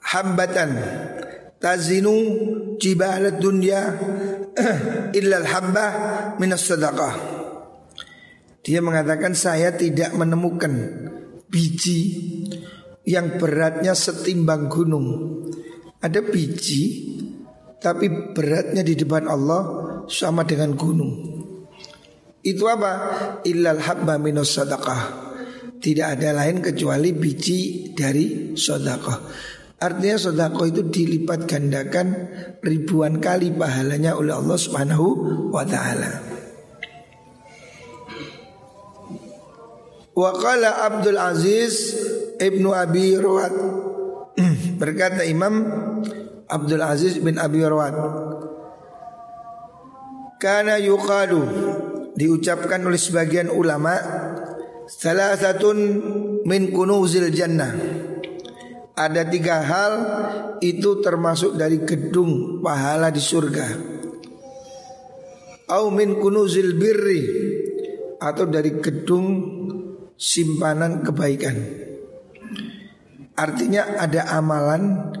Hambatan 0.00 0.70
Tazinu 1.60 2.16
jibalat 2.80 3.36
dunya 3.36 3.92
illa 5.20 5.36
al-habbah 5.44 5.92
minas 6.40 6.64
sadaqah. 6.64 7.14
Dia 8.64 8.80
mengatakan 8.80 9.36
saya 9.36 9.76
tidak 9.76 10.16
menemukan 10.16 10.72
biji 11.52 12.00
yang 13.04 13.36
beratnya 13.36 13.92
setimbang 13.92 14.72
gunung. 14.72 15.08
Ada 16.00 16.24
biji 16.24 16.82
tapi 17.76 18.32
beratnya 18.32 18.80
di 18.80 18.96
depan 18.96 19.28
Allah 19.28 19.62
sama 20.08 20.48
dengan 20.48 20.72
gunung. 20.80 21.12
Itu 22.40 22.64
apa? 22.72 22.92
Illal 23.44 23.84
habba 23.84 24.16
minas 24.16 24.56
sadaqah. 24.56 25.29
Tidak 25.80 26.06
ada 26.06 26.36
lain 26.36 26.60
kecuali 26.60 27.16
biji 27.16 27.92
dari 27.96 28.52
sedekah. 28.52 29.18
Artinya 29.80 30.20
sodako 30.20 30.68
itu 30.68 30.84
dilipat 30.92 31.48
gandakan 31.48 32.28
ribuan 32.60 33.16
kali 33.16 33.48
pahalanya 33.48 34.12
oleh 34.12 34.36
Allah 34.36 34.60
Subhanahu 34.60 35.06
wa 35.48 35.64
taala. 35.64 36.20
Wa 40.12 40.36
qala 40.36 40.84
Abdul 40.84 41.16
Aziz 41.16 41.96
Ibnu 42.36 42.76
Abi 42.76 43.16
Rawat 43.16 43.54
berkata 44.80 45.24
Imam 45.24 45.64
Abdul 46.44 46.84
Aziz 46.84 47.16
bin 47.16 47.40
Abi 47.40 47.64
Rawat 47.64 47.96
Karena 50.36 50.76
yuqalu 50.76 51.40
diucapkan 52.20 52.84
oleh 52.84 53.00
sebagian 53.00 53.48
ulama 53.48 53.96
salah 54.90 55.38
satu 55.38 55.70
min 56.42 56.74
kunuzil 56.74 57.30
jannah 57.30 57.70
ada 58.98 59.22
tiga 59.30 59.62
hal 59.62 59.92
itu 60.58 60.98
termasuk 60.98 61.54
dari 61.54 61.80
gedung 61.86 62.58
pahala 62.60 63.08
di 63.08 63.22
surga. 63.22 63.66
Au 65.70 65.88
min 65.94 66.18
kunuzil 66.18 66.74
birri 66.74 67.22
atau 68.18 68.44
dari 68.50 68.76
gedung 68.82 69.26
simpanan 70.18 71.06
kebaikan. 71.06 71.56
Artinya 73.38 73.96
ada 73.96 74.36
amalan 74.36 75.14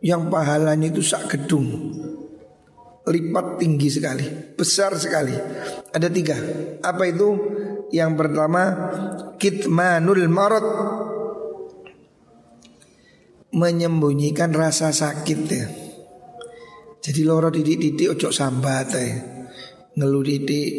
yang 0.00 0.32
pahalanya 0.32 0.88
itu 0.88 1.04
sak 1.04 1.36
gedung 1.36 1.92
lipat 3.06 3.62
tinggi 3.62 3.86
sekali, 3.86 4.26
besar 4.58 4.98
sekali. 4.98 5.34
Ada 5.94 6.10
tiga. 6.10 6.36
Apa 6.82 7.06
itu? 7.06 7.28
Yang 7.94 8.12
pertama 8.18 8.62
kitmanul 9.38 10.26
marot 10.26 10.66
menyembunyikan 13.56 14.52
rasa 14.52 14.90
sakit 14.90 15.40
ya. 15.48 15.66
Jadi 17.00 17.20
loro 17.22 17.48
didik-didik 17.54 18.18
ojo 18.18 18.34
sambat 18.34 18.88
ya. 18.92 19.06
Ngeluh 19.96 20.24
didik, 20.26 20.72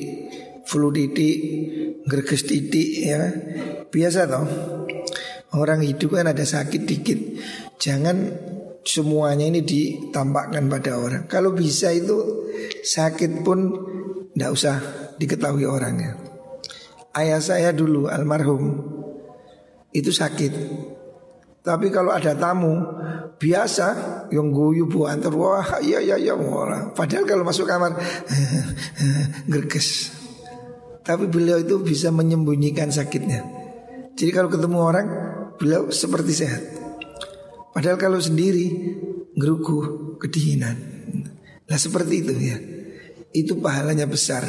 flu 0.67 0.91
didik, 0.93 1.37
greges 2.05 2.43
didik 2.45 2.89
ya. 3.01 3.31
Biasa 3.87 4.19
toh. 4.27 4.47
Orang 5.55 5.81
hidup 5.81 6.19
kan 6.19 6.27
ada 6.27 6.43
sakit 6.43 6.83
dikit. 6.83 7.19
Jangan 7.79 8.17
semuanya 8.83 9.47
ini 9.47 9.63
ditampakkan 9.63 10.67
pada 10.67 10.99
orang. 10.99 11.23
Kalau 11.31 11.55
bisa 11.55 11.89
itu 11.95 12.45
sakit 12.83 13.47
pun 13.47 13.59
tidak 14.35 14.51
usah 14.51 14.75
diketahui 15.15 15.63
orangnya. 15.63 16.36
Ayah 17.17 17.41
saya 17.41 17.73
dulu 17.73 18.05
almarhum 18.05 18.93
itu 19.89 20.13
sakit 20.13 20.53
tapi 21.67 21.91
kalau 21.91 22.15
ada 22.15 22.31
tamu 22.31 22.79
biasa 23.35 23.87
yang 24.31 24.55
guyu 24.55 24.87
bu 24.87 25.03
antar 25.03 25.35
wah 25.35 25.83
iya 25.83 25.99
iya 25.99 26.15
iya 26.15 26.31
orang. 26.31 26.95
Padahal 26.95 27.27
kalau 27.27 27.43
masuk 27.43 27.67
kamar 27.67 27.91
gerges. 29.51 30.15
Tapi 31.03 31.27
beliau 31.27 31.59
itu 31.59 31.75
bisa 31.83 32.07
menyembunyikan 32.07 32.87
sakitnya. 32.87 33.43
Jadi 34.15 34.31
kalau 34.31 34.47
ketemu 34.47 34.77
orang 34.79 35.07
beliau 35.59 35.91
seperti 35.91 36.31
sehat. 36.39 36.63
Padahal 37.75 37.99
kalau 37.99 38.23
sendiri 38.23 38.95
gerugu 39.35 40.15
kedinginan. 40.23 40.75
Nah 41.67 41.75
seperti 41.75 42.23
itu 42.23 42.31
ya. 42.31 42.57
Itu 43.35 43.59
pahalanya 43.59 44.07
besar. 44.07 44.47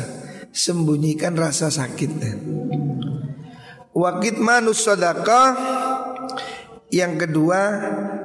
Sembunyikan 0.58 1.38
rasa 1.38 1.70
sakitnya. 1.70 2.34
Wakit 3.94 4.42
manus 4.42 4.82
sodakah? 4.82 5.54
Yang 6.90 7.14
kedua 7.22 7.60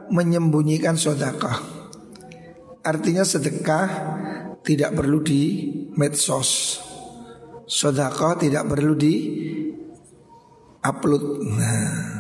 menyembunyikan 0.10 0.98
sodakah. 0.98 1.62
Artinya 2.82 3.22
sedekah 3.22 3.86
tidak 4.66 4.98
perlu 4.98 5.22
di 5.22 5.42
medsos. 5.94 6.82
Sodakah 7.70 8.42
tidak 8.42 8.66
perlu 8.66 8.98
di 8.98 9.16
upload. 10.82 11.26
Nah. 11.54 12.14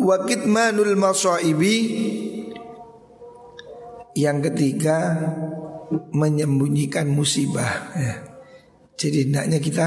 Wakit 0.00 0.48
manul 0.48 0.96
masaibi 0.96 1.76
Yang 4.16 4.50
ketiga 4.50 4.98
menyembunyikan 6.14 7.10
musibah 7.10 7.94
ya. 7.98 8.14
Jadi 9.00 9.28
hendaknya 9.30 9.58
kita 9.58 9.86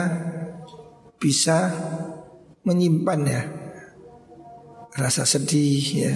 bisa 1.22 1.72
menyimpan 2.66 3.20
ya 3.24 3.42
rasa 4.94 5.24
sedih 5.26 5.86
ya, 5.96 6.16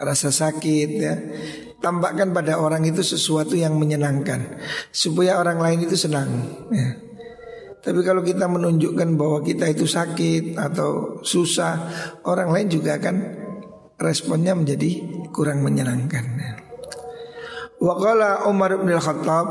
rasa 0.00 0.32
sakit 0.32 0.90
ya. 0.96 1.14
Tampakkan 1.82 2.30
pada 2.30 2.62
orang 2.62 2.86
itu 2.86 3.02
sesuatu 3.02 3.58
yang 3.58 3.74
menyenangkan 3.74 4.62
supaya 4.94 5.42
orang 5.42 5.58
lain 5.58 5.90
itu 5.90 5.98
senang 5.98 6.30
ya. 6.70 6.94
Tapi 7.82 7.98
kalau 8.06 8.22
kita 8.22 8.46
menunjukkan 8.46 9.18
bahwa 9.18 9.42
kita 9.42 9.66
itu 9.66 9.90
sakit 9.90 10.54
atau 10.54 11.18
susah, 11.26 11.90
orang 12.22 12.54
lain 12.54 12.70
juga 12.70 12.94
akan 13.02 13.16
responnya 13.98 14.54
menjadi 14.54 15.02
kurang 15.34 15.66
menyenangkan. 15.66 16.24
Ya. 16.38 16.52
Waqala 17.82 18.46
Umar 18.46 18.78
bin 18.78 18.94
Al-Khattab 18.94 19.46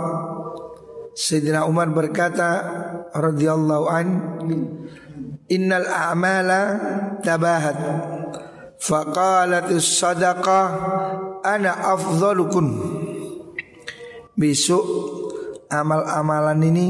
Sayyidina 1.12 1.68
Umar 1.68 1.92
berkata 1.92 2.64
radhiyallahu 3.12 3.86
an 3.92 4.08
Innal 5.52 5.84
a'mala 5.84 6.62
tabahat 7.20 7.76
Faqalatis 8.80 10.00
sadaqah 10.00 10.68
ana 11.44 11.76
afdhalukun 11.92 12.68
Besok 14.40 14.88
amal-amalan 15.68 16.60
ini 16.72 16.88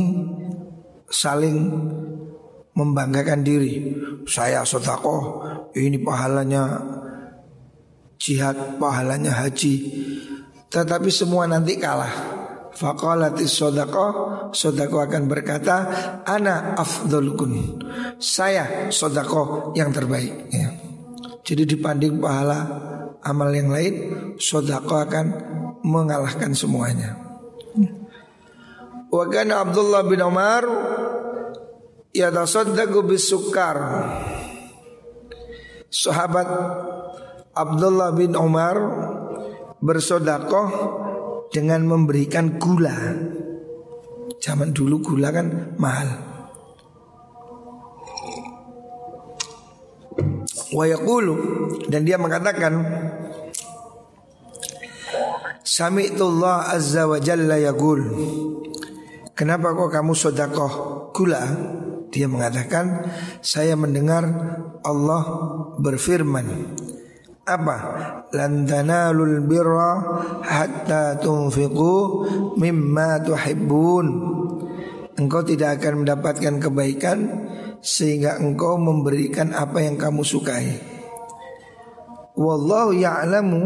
saling 1.09 1.57
membanggakan 2.71 3.43
diri. 3.43 3.97
Saya 4.23 4.63
sodakoh 4.63 5.43
ini 5.75 5.99
pahalanya 5.99 6.79
jihad, 8.15 8.79
pahalanya 8.79 9.35
haji 9.35 9.75
Tetapi 10.71 11.09
semua 11.11 11.45
nanti 11.45 11.75
kalah 11.75 12.39
Faqalatis 12.71 13.51
sodakoh 13.51 14.11
Sodakoh 14.55 15.03
akan 15.03 15.27
berkata 15.27 15.75
Ana 16.23 16.79
afdolukun 16.79 17.83
Saya 18.15 18.87
sodakoh 18.87 19.75
yang 19.75 19.91
terbaik 19.91 20.47
ya. 20.49 20.71
Jadi 21.41 21.75
dibanding 21.75 22.21
pahala 22.21 22.59
amal 23.25 23.49
yang 23.53 23.69
lain, 23.69 23.93
sodako 24.37 25.01
akan 25.01 25.25
mengalahkan 25.85 26.53
semuanya. 26.53 27.17
Wa 29.11 29.25
kana 29.27 29.65
Abdullah 29.65 30.05
bin 30.07 30.21
Umar 30.21 30.63
yatasaddaqu 32.13 33.03
bisukar. 33.03 33.77
Sahabat 35.91 36.47
Abdullah 37.51 38.15
bin 38.15 38.31
Umar 38.39 38.77
bersodakoh 39.81 40.69
dengan 41.49 41.83
memberikan 41.83 42.61
gula. 42.61 42.95
Zaman 44.41 44.73
dulu 44.73 45.01
gula 45.01 45.29
kan 45.33 45.75
mahal. 45.77 46.09
Wa 50.71 50.87
yaqulu 50.87 51.35
dan 51.91 52.07
dia 52.07 52.15
mengatakan 52.15 52.79
Sami'tullah 55.61 56.71
azza 56.71 57.11
wa 57.11 57.19
jalla 57.19 57.59
yaqul 57.59 57.99
Kenapa 59.35 59.75
kok 59.75 59.91
kamu 59.91 60.15
sodakoh 60.15 60.71
gula? 61.11 61.43
Dia 62.07 62.31
mengatakan 62.31 63.03
Saya 63.43 63.75
mendengar 63.75 64.23
Allah 64.83 65.23
berfirman 65.75 66.47
Apa? 67.51 67.77
Lan 68.31 68.63
tanalul 68.63 69.43
birra 69.43 69.99
hatta 70.39 71.19
tunfiqu 71.19 71.95
mimma 72.55 73.19
tuhibbun 73.27 74.05
Engkau 75.21 75.43
tidak 75.43 75.77
akan 75.77 76.01
mendapatkan 76.01 76.55
kebaikan 76.57 77.19
sehingga 77.83 78.41
engkau 78.41 78.79
memberikan 78.79 79.51
apa 79.51 79.83
yang 79.83 79.99
kamu 79.99 80.25
sukai. 80.25 80.81
Wallahu 82.33 82.95
ya'lamu 82.95 83.61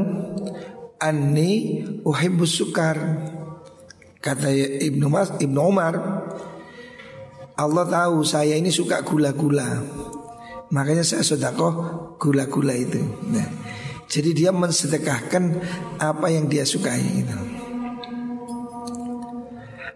anni 0.98 1.86
uhibbus 2.02 2.60
sukar. 2.60 2.98
Kata 4.19 4.50
Ibnu 4.82 5.06
Mas 5.06 5.32
Ibnu 5.38 5.60
Umar, 5.62 5.95
Allah 7.56 7.86
tahu 7.88 8.26
saya 8.26 8.58
ini 8.58 8.74
suka 8.74 9.06
gula-gula. 9.06 9.86
Makanya 10.74 11.06
saya 11.06 11.21
sedekah 11.21 11.71
gula-gula 12.17 12.74
itu. 12.74 13.00
Nah, 13.30 13.48
jadi 14.06 14.32
dia 14.32 14.52
mensedekahkan 14.54 15.44
apa 15.98 16.28
yang 16.30 16.46
dia 16.46 16.63
sukai 16.63 17.02
itu. 17.02 17.39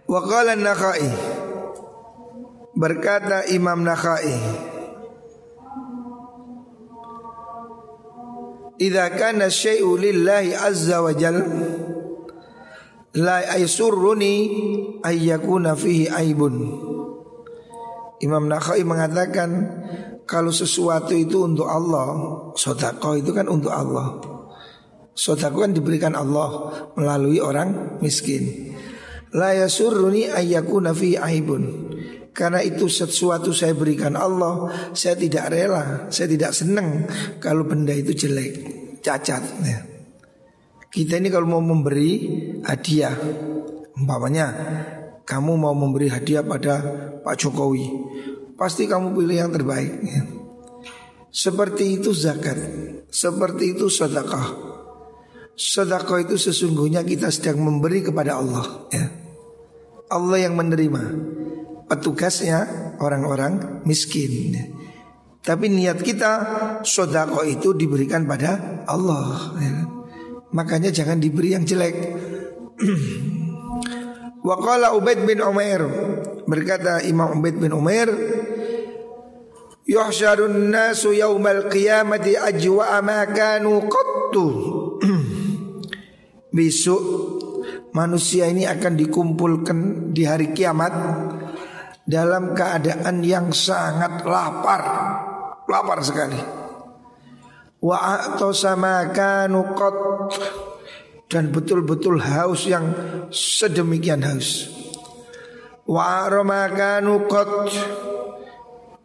Wa 0.10 0.26
qala 0.26 0.58
an-Nakhai 0.58 1.06
Berkata 2.74 3.45
Imam 3.54 3.86
Nakhai 3.86 4.41
Idza 8.80 9.06
kana 9.13 9.54
syai'u 9.54 10.00
lillahi 10.00 10.56
azza 10.56 11.04
wa 11.04 11.13
jal 11.13 11.43
la 13.19 13.43
aysurruni 13.54 14.34
ayyakuna 15.04 15.76
fihi 15.76 16.08
aibun 16.08 16.56
Imam 18.24 18.48
Nakhai 18.48 18.88
mengatakan 18.88 19.50
kalau 20.30 20.54
sesuatu 20.54 21.18
itu 21.18 21.42
untuk 21.42 21.65
Allah, 21.65 22.13
sodako 22.54 23.18
itu 23.18 23.34
kan 23.34 23.50
untuk 23.50 23.74
Allah. 23.74 24.22
Sodako 25.18 25.65
kan 25.65 25.74
diberikan 25.74 26.13
Allah 26.13 26.70
melalui 26.94 27.42
orang 27.42 27.98
miskin. 27.98 28.78
La 29.34 29.58
yasurruni 29.58 30.30
ayyakuna 30.30 30.94
fihi 30.94 31.18
aibun. 31.18 31.89
Karena 32.30 32.62
itu 32.62 32.86
sesuatu 32.86 33.50
saya 33.52 33.74
berikan 33.74 34.13
Allah 34.13 34.70
Saya 34.94 35.18
tidak 35.18 35.50
rela 35.50 36.08
Saya 36.13 36.30
tidak 36.30 36.54
senang 36.56 37.10
Kalau 37.42 37.65
benda 37.68 37.92
itu 37.92 38.15
jelek 38.15 38.54
Cacat 39.02 39.44
ya. 39.65 39.82
Kita 40.88 41.20
ini 41.20 41.28
kalau 41.34 41.50
mau 41.50 41.60
memberi 41.60 42.32
hadiah 42.63 43.12
Umpamanya 43.98 44.48
Kamu 45.26 45.58
mau 45.58 45.76
memberi 45.76 46.08
hadiah 46.08 46.46
pada 46.46 46.80
Pak 47.26 47.36
Jokowi 47.36 47.86
Pasti 48.60 48.91
kamu 48.91 49.15
pilih 49.15 49.38
yang 49.39 49.52
terbaik. 49.56 50.04
Seperti 51.30 52.02
itu 52.02 52.10
zakat 52.12 52.58
Seperti 53.08 53.78
itu 53.78 53.86
sedekah 53.86 54.50
Sedekah 55.54 56.26
itu 56.26 56.36
sesungguhnya 56.36 57.06
kita 57.06 57.30
sedang 57.30 57.62
memberi 57.62 58.02
kepada 58.02 58.41
Allah 58.41 58.89
ya. 58.89 59.06
Allah 60.10 60.38
yang 60.50 60.58
menerima 60.58 61.04
Petugasnya 61.89 62.93
orang-orang 63.02 63.82
miskin. 63.86 64.54
Tapi 65.41 65.65
niat 65.72 66.02
kita 66.04 66.32
Sodako 66.86 67.41
itu 67.48 67.74
diberikan 67.74 68.30
pada 68.30 68.84
Allah 68.86 69.58
ya. 69.58 69.74
Makanya 70.54 70.89
jangan 70.89 71.22
diberi 71.22 71.54
yang 71.54 71.65
jelek 71.65 71.95
Waqala 74.48 74.98
Ubaid 74.98 75.30
bin 75.30 75.45
Umair 75.45 75.86
Berkata 76.50 77.06
Imam 77.06 77.38
Ubaid 77.38 77.62
bin 77.62 77.69
Umair 77.69 78.10
Yuhsyarun 79.89 80.69
nasu 80.69 81.17
yaumal 81.17 81.65
qiyamati 81.65 82.38
ajwa 82.38 83.02
ma 83.02 83.25
kanu 83.25 83.89
qattu 83.89 84.45
Besok 86.54 87.02
manusia 87.97 88.45
ini 88.54 88.69
akan 88.69 88.93
dikumpulkan 88.93 90.10
di 90.13 90.30
hari 90.30 90.54
kiamat 90.54 90.93
dalam 92.06 92.58
keadaan 92.58 93.21
yang 93.21 93.54
sangat 93.54 94.25
lapar, 94.25 94.82
lapar 95.69 96.02
sekali. 96.02 96.38
Wa 97.82 98.38
sama 98.54 99.10
kanu 99.13 99.73
dan 101.30 101.54
betul-betul 101.54 102.17
haus 102.17 102.65
yang 102.65 102.93
sedemikian 103.30 104.25
haus. 104.25 104.69
Wa 105.86 106.30
kanu 106.73 107.30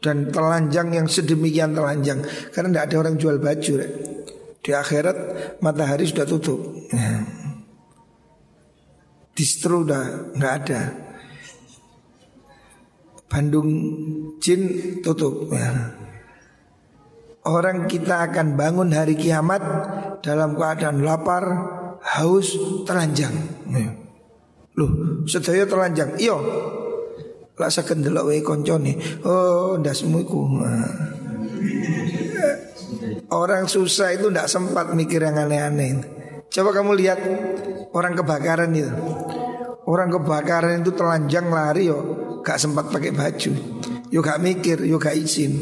dan 0.05 0.29
telanjang 0.29 0.93
yang 0.93 1.09
sedemikian 1.09 1.73
telanjang 1.73 2.21
karena 2.53 2.69
tidak 2.77 2.85
ada 2.93 2.97
orang 3.01 3.17
jual 3.17 3.37
baju. 3.40 3.73
Rek. 3.81 3.93
Di 4.61 4.71
akhirat 4.77 5.17
matahari 5.64 6.05
sudah 6.05 6.29
tutup. 6.29 6.61
Ya. 6.93 7.25
Distro 9.33 9.81
udah 9.81 10.37
nggak 10.37 10.55
ada. 10.61 10.81
Bandung 13.33 13.71
jin 14.45 15.01
tutup. 15.01 15.49
Ya. 15.49 15.73
Orang 17.49 17.88
kita 17.88 18.29
akan 18.29 18.61
bangun 18.61 18.93
hari 18.93 19.17
kiamat 19.17 19.61
dalam 20.21 20.57
keadaan 20.57 21.01
lapar, 21.01 21.45
haus, 22.01 22.57
telanjang. 22.85 23.33
Ya. 23.73 23.88
Loh, 24.77 25.25
sedaya 25.25 25.64
telanjang. 25.64 26.17
Iyo. 26.21 26.37
Lah 27.55 27.71
sakit 27.71 28.03
delok 28.03 28.35
wae 28.35 28.43
koncone. 28.43 28.99
Oh, 29.23 29.79
ndasmu 29.79 30.27
iku. 30.27 30.43
Orang 33.31 33.71
susah 33.71 34.14
itu 34.14 34.31
tidak 34.31 34.51
sempat 34.51 34.90
mikir 34.95 35.23
yang 35.23 35.38
aneh-aneh. 35.38 36.03
Coba 36.51 36.71
kamu 36.71 36.93
lihat 36.99 37.19
orang 37.95 38.14
kebakaran 38.14 38.71
itu. 38.75 38.90
Orang 39.85 40.09
kebakaran 40.11 40.81
itu 40.81 40.97
telanjang 40.97 41.53
lari 41.53 41.93
yo, 41.93 41.99
gak 42.40 42.57
sempat 42.57 42.88
pakai 42.88 43.12
baju. 43.12 43.53
Yo 44.09 44.19
gak 44.25 44.40
mikir, 44.40 44.83
yo 44.87 44.97
gak 44.97 45.19
izin. 45.19 45.53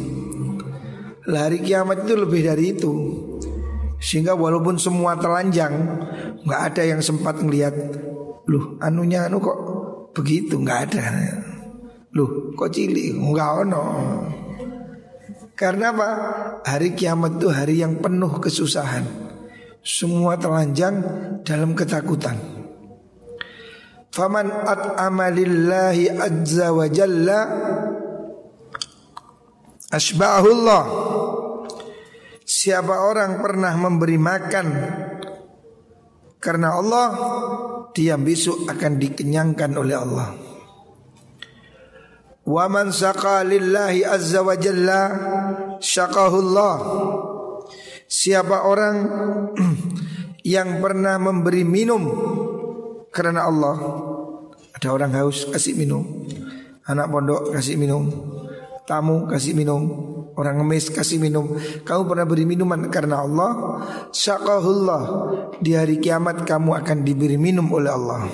Lari 1.26 1.62
kiamat 1.62 2.06
itu 2.06 2.14
lebih 2.18 2.40
dari 2.44 2.64
itu. 2.74 2.92
Sehingga 4.02 4.34
walaupun 4.34 4.82
semua 4.82 5.14
telanjang, 5.14 5.70
nggak 6.42 6.62
ada 6.74 6.82
yang 6.82 6.98
sempat 6.98 7.38
ngelihat, 7.38 7.70
loh 8.50 8.74
anunya 8.82 9.30
anu 9.30 9.38
kok 9.38 9.58
begitu 10.10 10.58
nggak 10.58 10.80
ada. 10.90 11.06
Loh 12.12 12.52
kok 12.52 12.70
cilik 12.72 13.16
nggak 13.16 13.50
ono. 13.64 13.84
Karena 15.56 15.94
apa? 15.94 16.08
Hari 16.66 16.92
kiamat 16.92 17.38
itu 17.40 17.48
hari 17.48 17.80
yang 17.80 18.00
penuh 18.00 18.40
kesusahan. 18.40 19.04
Semua 19.82 20.36
telanjang 20.36 21.00
dalam 21.46 21.72
ketakutan. 21.72 22.36
Faman 24.12 24.52
at'ama 24.52 25.32
lillahi 25.32 26.12
azza 26.12 26.68
wa 26.68 26.86
jalla 26.92 27.40
asbahullah. 29.88 30.84
Siapa 32.44 33.08
orang 33.08 33.40
pernah 33.40 33.72
memberi 33.74 34.20
makan 34.20 34.66
karena 36.42 36.74
Allah, 36.74 37.06
dia 37.94 38.18
besok 38.18 38.66
akan 38.66 38.98
dikenyangkan 38.98 39.72
oleh 39.78 39.94
Allah. 39.94 40.51
Wa 42.42 42.66
man 42.66 42.90
saqa 42.90 43.46
lillahi 43.46 44.02
azza 44.02 44.42
wa 44.42 44.54
jalla. 44.58 45.02
Siapa 48.12 48.56
orang 48.66 48.96
yang 50.54 50.82
pernah 50.82 51.16
memberi 51.22 51.62
minum 51.62 52.02
karena 53.14 53.46
Allah. 53.46 53.76
Ada 54.74 54.90
orang 54.90 55.14
haus 55.14 55.46
kasih 55.46 55.78
minum. 55.78 56.02
Anak 56.90 57.06
pondok 57.14 57.54
kasih 57.54 57.78
minum. 57.78 58.10
Tamu 58.82 59.30
kasih 59.30 59.54
minum. 59.54 59.82
Orang 60.34 60.58
ngemis 60.58 60.90
kasih 60.90 61.22
minum. 61.22 61.54
Kamu 61.86 62.02
pernah 62.08 62.26
beri 62.26 62.42
minuman 62.42 62.90
karena 62.90 63.22
Allah. 63.22 63.50
Syaqahullah. 64.10 65.02
Di 65.62 65.78
hari 65.78 66.02
kiamat 66.02 66.42
kamu 66.42 66.82
akan 66.82 66.98
diberi 67.06 67.38
minum 67.38 67.70
oleh 67.70 67.92
Allah. 67.94 68.26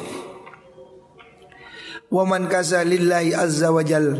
Waman 2.09 2.49
kaza 2.49 2.85
lillahi 2.85 3.37
azza 3.37 3.68
wa 3.68 3.85
jal. 3.85 4.16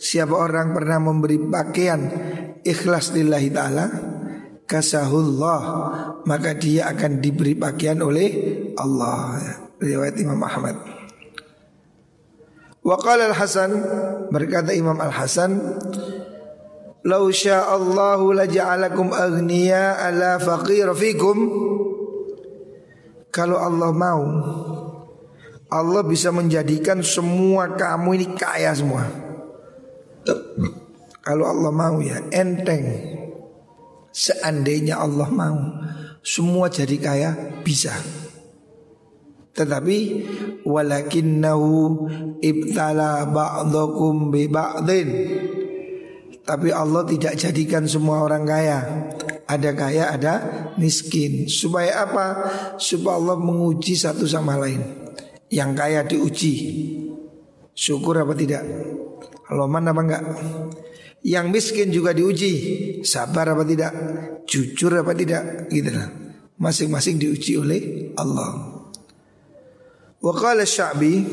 Siapa 0.00 0.32
orang 0.32 0.72
pernah 0.72 0.98
memberi 0.98 1.36
pakaian 1.36 2.00
ikhlas 2.66 3.14
lillahi 3.14 3.48
ta'ala 3.54 3.86
Kasahullah 4.66 5.60
Maka 6.24 6.56
dia 6.56 6.88
akan 6.88 7.20
diberi 7.20 7.52
pakaian 7.52 8.00
oleh 8.00 8.30
Allah. 8.80 9.38
Riwayat 9.76 10.16
Imam 10.18 10.40
Ahmad. 10.40 10.80
Waqala 12.82 13.30
al-Hasan 13.30 13.70
Berkata 14.32 14.72
Imam 14.72 14.96
al-Hasan 14.96 15.60
Lau 17.02 17.34
sya'allahu 17.34 18.30
laja'alakum 18.30 19.10
agniya 19.10 20.06
ala 20.06 20.38
faqir 20.38 20.86
fikum. 20.94 21.50
Kalau 23.34 23.58
Allah 23.58 23.90
mau 23.90 24.22
Allah 25.72 26.04
bisa 26.04 26.28
menjadikan 26.28 27.00
semua 27.00 27.72
kamu 27.72 28.20
ini 28.20 28.26
kaya 28.36 28.76
semua. 28.76 29.08
Kalau 31.24 31.48
Allah 31.48 31.72
mau 31.72 31.96
ya 32.04 32.20
enteng. 32.28 32.84
Seandainya 34.12 35.00
Allah 35.00 35.32
mau 35.32 35.56
semua 36.20 36.68
jadi 36.68 36.96
kaya 37.00 37.30
bisa. 37.64 37.96
Tetapi 39.56 39.96
walakinnahu 40.68 41.72
ibtala 42.44 43.24
ba'dakum 43.32 44.28
bi 44.28 44.52
ba'din. 44.52 45.08
Tapi 46.44 46.68
Allah 46.68 47.08
tidak 47.08 47.40
jadikan 47.40 47.88
semua 47.88 48.20
orang 48.20 48.44
kaya. 48.44 48.78
Ada 49.48 49.72
kaya, 49.72 50.04
ada 50.12 50.34
miskin. 50.76 51.48
Supaya 51.48 52.04
apa? 52.04 52.26
Supaya 52.76 53.16
Allah 53.16 53.36
menguji 53.40 53.96
satu 53.96 54.28
sama 54.28 54.60
lain. 54.60 55.01
Yang 55.52 55.70
kaya 55.76 56.00
diuji. 56.08 56.54
Syukur 57.76 58.24
apa 58.24 58.32
tidak? 58.32 58.64
Loman 59.52 59.84
apa 59.92 60.00
enggak? 60.00 60.24
Yang 61.20 61.46
miskin 61.52 61.88
juga 61.92 62.16
diuji. 62.16 62.52
Sabar 63.04 63.52
apa 63.52 63.62
tidak? 63.68 63.92
Jujur 64.48 64.96
apa 64.96 65.12
tidak? 65.12 65.68
Gitu 65.68 65.92
lah. 65.92 66.08
Masing-masing 66.56 67.20
diuji 67.20 67.60
oleh 67.60 68.12
Allah. 68.16 68.80
Waqala 70.22 70.62
Sya'bi 70.62 71.26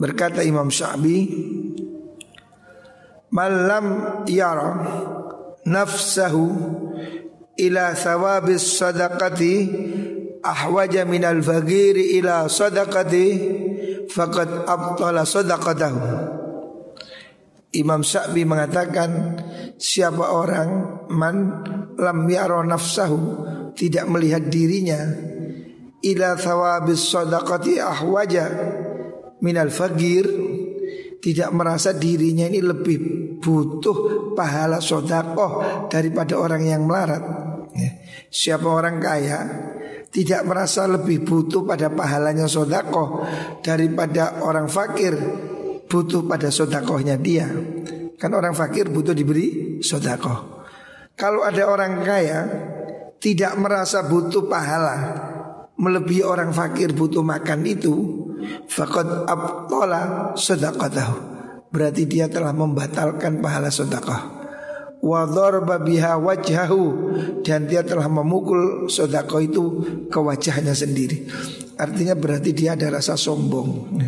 Berkata 0.00 0.40
Imam 0.40 0.72
Sya'bi 0.72 1.28
Malam 3.28 3.86
yara 4.24 4.72
Nafsahu 5.68 6.48
Ila 7.60 7.92
thawabis 7.92 8.80
sadaqati 8.80 9.54
ahwaja 10.44 11.08
minal 11.08 11.40
fagiri 11.40 12.20
ila 12.20 12.44
sadaqati 12.46 13.26
faqad 14.12 14.68
abtala 14.68 15.24
sadaqatahu 15.24 16.00
Imam 17.74 18.06
Sa'bi 18.06 18.46
mengatakan 18.46 19.40
siapa 19.74 20.30
orang 20.30 20.70
man 21.10 21.36
lam 21.98 22.18
yara 22.30 22.62
nafsahu 22.62 23.18
tidak 23.74 24.06
melihat 24.06 24.46
dirinya 24.46 25.00
ila 26.04 26.38
thawabis 26.38 27.10
sadaqati 27.10 27.82
ahwaja 27.82 28.46
minal 29.42 29.74
fagir 29.74 30.28
tidak 31.18 31.50
merasa 31.56 31.96
dirinya 31.96 32.44
ini 32.46 32.60
lebih 32.60 32.98
butuh 33.40 34.30
pahala 34.36 34.76
sodakoh 34.84 35.88
daripada 35.88 36.36
orang 36.36 36.68
yang 36.68 36.84
melarat. 36.84 37.24
Ya. 37.72 37.90
Siapa 38.28 38.68
orang 38.68 39.00
kaya 39.00 39.40
tidak 40.14 40.46
merasa 40.46 40.86
lebih 40.86 41.26
butuh 41.26 41.66
pada 41.66 41.90
pahalanya 41.90 42.46
sodako 42.46 43.26
daripada 43.66 44.46
orang 44.46 44.70
fakir 44.70 45.10
butuh 45.90 46.22
pada 46.22 46.54
sodakohnya 46.54 47.18
dia. 47.18 47.50
Kan 48.14 48.30
orang 48.30 48.54
fakir 48.54 48.94
butuh 48.94 49.10
diberi 49.10 49.82
sodako. 49.82 50.62
Kalau 51.18 51.42
ada 51.42 51.66
orang 51.66 52.06
kaya 52.06 52.40
tidak 53.18 53.58
merasa 53.58 54.06
butuh 54.06 54.46
pahala 54.46 54.96
melebihi 55.74 56.22
orang 56.22 56.54
fakir 56.54 56.94
butuh 56.94 57.26
makan 57.26 57.66
itu 57.66 57.94
faqad 58.70 59.26
abtala 59.26 60.32
sedaqatahu 60.38 61.16
berarti 61.74 62.06
dia 62.06 62.30
telah 62.30 62.54
membatalkan 62.54 63.42
pahala 63.42 63.74
sedekah 63.74 64.43
wa 65.04 65.28
dharba 65.28 65.84
biha 65.84 66.16
wajhahu 66.16 66.82
dan 67.44 67.68
dia 67.68 67.84
telah 67.84 68.08
memukul 68.08 68.88
sedekah 68.88 69.44
itu 69.44 69.64
ke 70.08 70.16
wajahnya 70.16 70.72
sendiri 70.72 71.28
artinya 71.76 72.16
berarti 72.16 72.56
dia 72.56 72.72
ada 72.72 72.88
rasa 72.88 73.20
sombong 73.20 74.00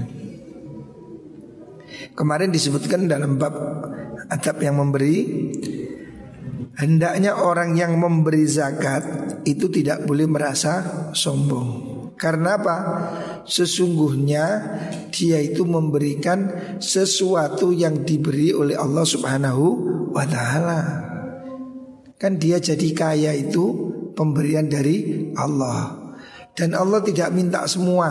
kemarin 2.17 2.49
disebutkan 2.49 3.05
dalam 3.05 3.37
bab 3.37 3.53
adab 4.33 4.57
yang 4.65 4.81
memberi 4.81 5.17
Hendaknya 6.77 7.41
orang 7.41 7.73
yang 7.73 7.97
memberi 7.97 8.45
zakat 8.45 9.01
itu 9.49 9.73
tidak 9.73 10.05
boleh 10.05 10.29
merasa 10.29 11.09
sombong. 11.17 11.97
Karena 12.21 12.61
apa? 12.61 12.77
Sesungguhnya 13.49 14.45
dia 15.09 15.41
itu 15.41 15.65
memberikan 15.65 16.77
sesuatu 16.77 17.73
yang 17.73 18.05
diberi 18.05 18.53
oleh 18.53 18.77
Allah 18.77 19.09
Subhanahu 19.09 19.69
wa 20.17 20.25
taala. 20.25 20.81
Kan 22.17 22.41
dia 22.41 22.57
jadi 22.57 22.89
kaya 22.97 23.37
itu 23.37 23.93
pemberian 24.17 24.73
dari 24.73 25.29
Allah. 25.37 26.17
Dan 26.57 26.73
Allah 26.73 27.05
tidak 27.05 27.29
minta 27.37 27.69
semua. 27.69 28.09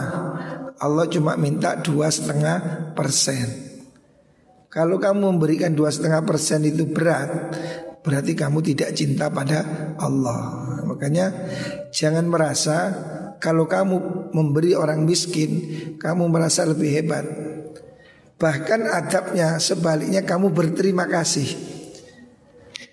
Allah 0.77 1.05
cuma 1.09 1.33
minta 1.33 1.73
dua 1.81 2.13
setengah 2.13 2.93
persen. 2.93 3.65
Kalau 4.69 5.01
kamu 5.01 5.33
memberikan 5.33 5.73
dua 5.73 5.89
setengah 5.89 6.21
persen 6.21 6.61
itu 6.67 6.85
berat, 6.85 7.31
berarti 8.05 8.37
kamu 8.37 8.61
tidak 8.61 8.93
cinta 8.93 9.33
pada 9.33 9.65
Allah. 9.97 10.69
Makanya 10.85 11.33
jangan 11.89 12.29
merasa 12.29 12.93
kalau 13.41 13.65
kamu 13.65 14.29
memberi 14.35 14.77
orang 14.77 15.07
miskin, 15.07 15.63
kamu 15.97 16.29
merasa 16.29 16.67
lebih 16.67 16.91
hebat. 17.01 17.25
Bahkan 18.35 18.81
adabnya 18.83 19.57
sebaliknya 19.63 20.27
kamu 20.27 20.51
berterima 20.51 21.07
kasih. 21.07 21.74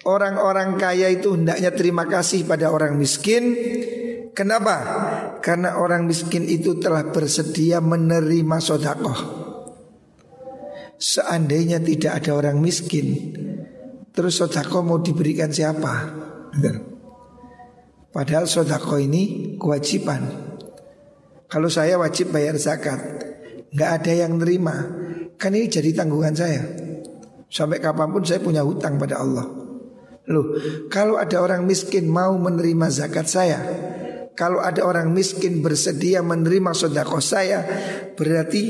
Orang-orang 0.03 0.75
kaya 0.79 1.15
itu 1.15 1.39
hendaknya 1.39 1.71
terima 1.71 2.09
kasih 2.11 2.43
pada 2.43 2.75
orang 2.75 2.99
miskin. 2.99 3.55
Kenapa? 4.35 4.77
Karena 5.39 5.79
orang 5.79 6.11
miskin 6.11 6.49
itu 6.49 6.79
telah 6.81 7.13
bersedia 7.15 7.79
menerima 7.79 8.57
sodakoh. 8.59 9.21
Seandainya 10.99 11.83
tidak 11.83 12.23
ada 12.23 12.31
orang 12.39 12.63
miskin, 12.63 13.35
Terus 14.13 14.37
sodako 14.37 14.85
mau 14.85 15.01
diberikan 15.01 15.49
siapa? 15.49 16.05
Padahal 18.13 18.45
sodako 18.45 19.01
ini 19.01 19.57
kewajiban. 19.57 20.53
Kalau 21.49 21.69
saya 21.73 21.97
wajib 21.97 22.29
bayar 22.29 22.61
zakat, 22.61 23.01
nggak 23.73 23.91
ada 24.01 24.13
yang 24.13 24.37
nerima, 24.37 24.77
kan 25.41 25.57
ini 25.57 25.69
jadi 25.69 25.97
tanggungan 25.97 26.37
saya. 26.37 26.61
Sampai 27.49 27.81
kapan 27.81 28.13
pun 28.13 28.25
saya 28.25 28.41
punya 28.41 28.61
hutang 28.65 29.01
pada 29.01 29.21
Allah. 29.21 29.62
Loh, 30.31 30.55
kalau 30.87 31.19
ada 31.19 31.43
orang 31.43 31.67
miskin 31.67 32.07
mau 32.07 32.39
menerima 32.39 32.87
zakat 32.95 33.27
saya, 33.27 33.59
kalau 34.39 34.63
ada 34.63 34.87
orang 34.87 35.11
miskin 35.11 35.61
bersedia 35.61 36.23
menerima 36.23 36.71
sodako 36.73 37.19
saya, 37.19 37.67
berarti 38.15 38.65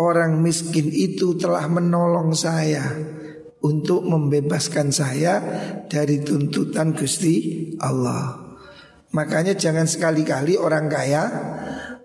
orang 0.00 0.40
miskin 0.40 0.88
itu 0.88 1.36
telah 1.36 1.68
menolong 1.68 2.32
saya 2.32 2.96
untuk 3.60 4.08
membebaskan 4.08 4.88
saya 4.88 5.34
dari 5.86 6.24
tuntutan 6.24 6.96
Gusti 6.96 7.68
Allah. 7.78 8.50
Makanya 9.10 9.58
jangan 9.58 9.84
sekali-kali 9.84 10.56
orang 10.56 10.86
kaya 10.88 11.22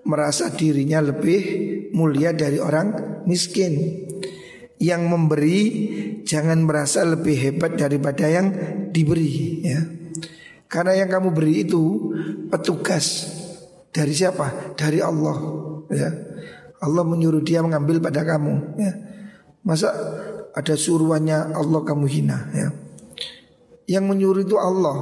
merasa 0.05 0.53
dirinya 0.53 1.01
lebih 1.01 1.41
mulia 1.93 2.33
dari 2.35 2.61
orang 2.61 3.21
miskin. 3.25 4.04
Yang 4.75 5.01
memberi 5.07 5.61
jangan 6.27 6.67
merasa 6.67 7.07
lebih 7.07 7.35
hebat 7.39 7.79
daripada 7.79 8.27
yang 8.27 8.51
diberi 8.91 9.63
ya. 9.63 9.81
Karena 10.67 10.97
yang 10.99 11.07
kamu 11.07 11.31
beri 11.31 11.63
itu 11.63 12.11
petugas 12.51 13.31
dari 13.95 14.11
siapa? 14.11 14.75
Dari 14.75 14.99
Allah 14.99 15.37
ya. 15.87 16.09
Allah 16.83 17.03
menyuruh 17.07 17.39
dia 17.39 17.63
mengambil 17.63 18.03
pada 18.03 18.27
kamu 18.27 18.75
ya. 18.75 18.93
Masa 19.63 19.95
ada 20.51 20.75
suruhannya 20.75 21.55
Allah 21.55 21.81
kamu 21.83 22.05
hina 22.11 22.37
ya. 22.51 22.69
Yang 23.87 24.05
menyuruh 24.11 24.41
itu 24.43 24.57
Allah. 24.59 24.97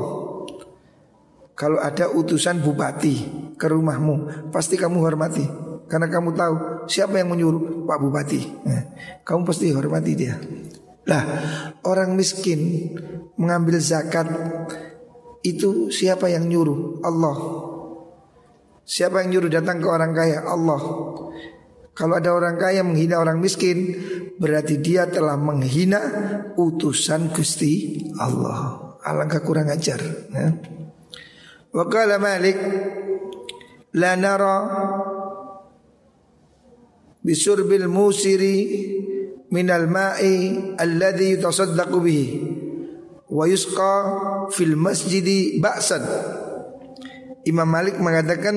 Kalau 1.54 1.78
ada 1.78 2.10
utusan 2.10 2.66
bupati 2.66 3.16
ke 3.56 3.66
rumahmu, 3.70 4.50
pasti 4.50 4.74
kamu 4.74 4.98
hormati. 5.00 5.46
Karena 5.94 6.10
kamu 6.10 6.34
tahu 6.34 6.56
siapa 6.90 7.22
yang 7.22 7.30
menyuruh 7.30 7.86
Pak 7.86 8.02
Bupati. 8.02 8.42
Ya. 8.66 8.82
Kamu 9.22 9.46
pasti 9.46 9.70
hormati 9.70 10.18
dia. 10.18 10.42
Lah, 11.06 11.22
orang 11.86 12.18
miskin 12.18 12.90
mengambil 13.38 13.78
zakat 13.78 14.26
itu 15.46 15.94
siapa 15.94 16.34
yang 16.34 16.50
nyuruh? 16.50 16.98
Allah. 17.06 17.38
Siapa 18.90 19.22
yang 19.22 19.38
nyuruh 19.38 19.54
datang 19.54 19.78
ke 19.78 19.86
orang 19.86 20.18
kaya? 20.18 20.42
Allah. 20.50 20.82
Kalau 21.94 22.18
ada 22.18 22.34
orang 22.34 22.58
kaya 22.58 22.82
menghina 22.82 23.22
orang 23.22 23.38
miskin 23.38 23.94
Berarti 24.42 24.82
dia 24.82 25.06
telah 25.06 25.38
menghina 25.38 26.02
utusan 26.58 27.30
Gusti 27.30 28.02
Allah 28.18 28.98
Alangkah 29.06 29.46
kurang 29.46 29.70
ajar 29.70 30.02
ya. 30.34 30.58
Wakala 31.70 32.18
Malik 32.18 32.58
La 33.94 34.18
nara 34.18 34.58
Bisurbil 37.24 37.88
musiri 37.88 38.56
Minal 39.50 39.88
ma'i 39.88 40.76
Alladhi 40.76 41.40
yutasaddaqu 41.40 41.98
bihi 42.04 42.28
Wa 43.34 43.50
yusqa 43.50 43.94
fil 44.54 44.78
masjidi 44.78 45.58
ba'san. 45.58 46.06
Imam 47.44 47.68
Malik 47.68 48.00
mengatakan 48.00 48.56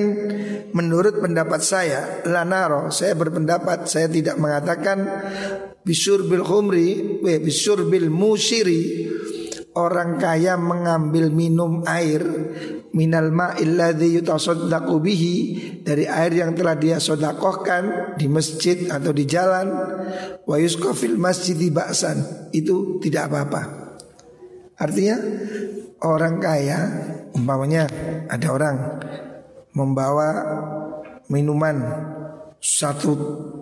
menurut 0.71 1.19
pendapat 1.19 1.59
saya 1.59 2.23
lanaro 2.23 2.87
saya 2.87 3.19
berpendapat 3.19 3.83
saya 3.83 4.07
tidak 4.07 4.39
mengatakan 4.39 5.03
bisur 5.83 6.23
bil 6.23 6.39
khumri 6.39 7.19
bisur 7.19 7.83
bil 7.91 8.07
musiri 8.07 9.11
orang 9.77 10.17
kaya 10.17 10.57
mengambil 10.57 11.29
minum 11.29 11.85
air 11.85 12.25
minal 12.97 13.29
dari 15.85 16.09
air 16.09 16.31
yang 16.33 16.57
telah 16.57 16.73
dia 16.73 16.97
sodakohkan 16.97 18.17
di 18.17 18.25
masjid 18.25 18.89
atau 18.89 19.13
di 19.13 19.29
jalan 19.29 19.69
wa 20.41 20.57
yusqa 20.57 20.97
masjid 21.13 21.53
ba'san. 21.69 22.49
Itu 22.49 22.97
tidak 22.97 23.29
apa-apa. 23.29 23.61
Artinya 24.81 25.17
orang 26.01 26.41
kaya 26.41 26.79
umpamanya 27.37 27.85
ada 28.25 28.47
orang 28.49 28.77
membawa 29.77 30.29
minuman 31.29 31.77
satu 32.57 33.13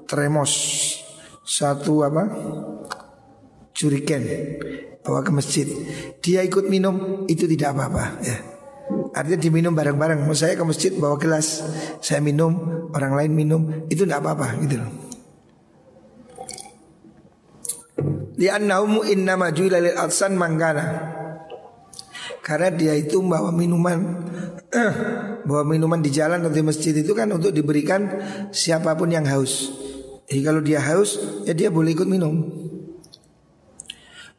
tremos 0.07 0.51
satu 1.43 2.07
apa? 2.07 2.23
Juriken 3.75 4.23
bawa 5.05 5.21
ke 5.21 5.29
masjid. 5.29 5.69
Dia 6.19 6.41
ikut 6.41 6.65
minum 6.65 7.23
itu 7.29 7.45
tidak 7.45 7.77
apa-apa 7.77 8.25
ya. 8.25 8.37
Artinya 9.15 9.39
diminum 9.39 9.73
bareng-bareng. 9.77 10.25
Mau 10.25 10.35
saya 10.35 10.57
ke 10.57 10.65
masjid 10.65 10.91
bawa 10.97 11.15
gelas. 11.21 11.61
Saya 12.01 12.19
minum 12.19 12.57
orang 12.91 13.13
lain 13.15 13.31
minum 13.31 13.61
itu 13.87 14.03
tidak 14.03 14.25
apa-apa 14.25 14.59
gitu 14.65 14.81
loh. 14.81 14.91
Li'annahu 18.35 19.07
innama 19.07 19.55
ju'ila 19.55 19.79
lil 19.79 19.95
atsan 19.95 20.35
mangkana. 20.35 21.15
Karena 22.43 22.69
dia 22.69 22.93
itu 22.93 23.23
bawa 23.23 23.49
minuman. 23.53 24.25
Bawa 25.45 25.61
minuman 25.61 26.01
di 26.01 26.09
jalan 26.09 26.41
atau 26.41 26.51
di 26.51 26.65
masjid 26.65 26.89
itu 26.89 27.13
kan 27.13 27.29
untuk 27.29 27.53
diberikan 27.53 28.09
siapa 28.49 28.97
pun 28.97 29.13
yang 29.13 29.29
haus. 29.29 29.69
Jadi 30.25 30.41
kalau 30.41 30.57
dia 30.59 30.81
haus 30.81 31.21
ya 31.45 31.53
dia 31.53 31.69
boleh 31.69 31.93
ikut 31.93 32.09
minum 32.09 32.49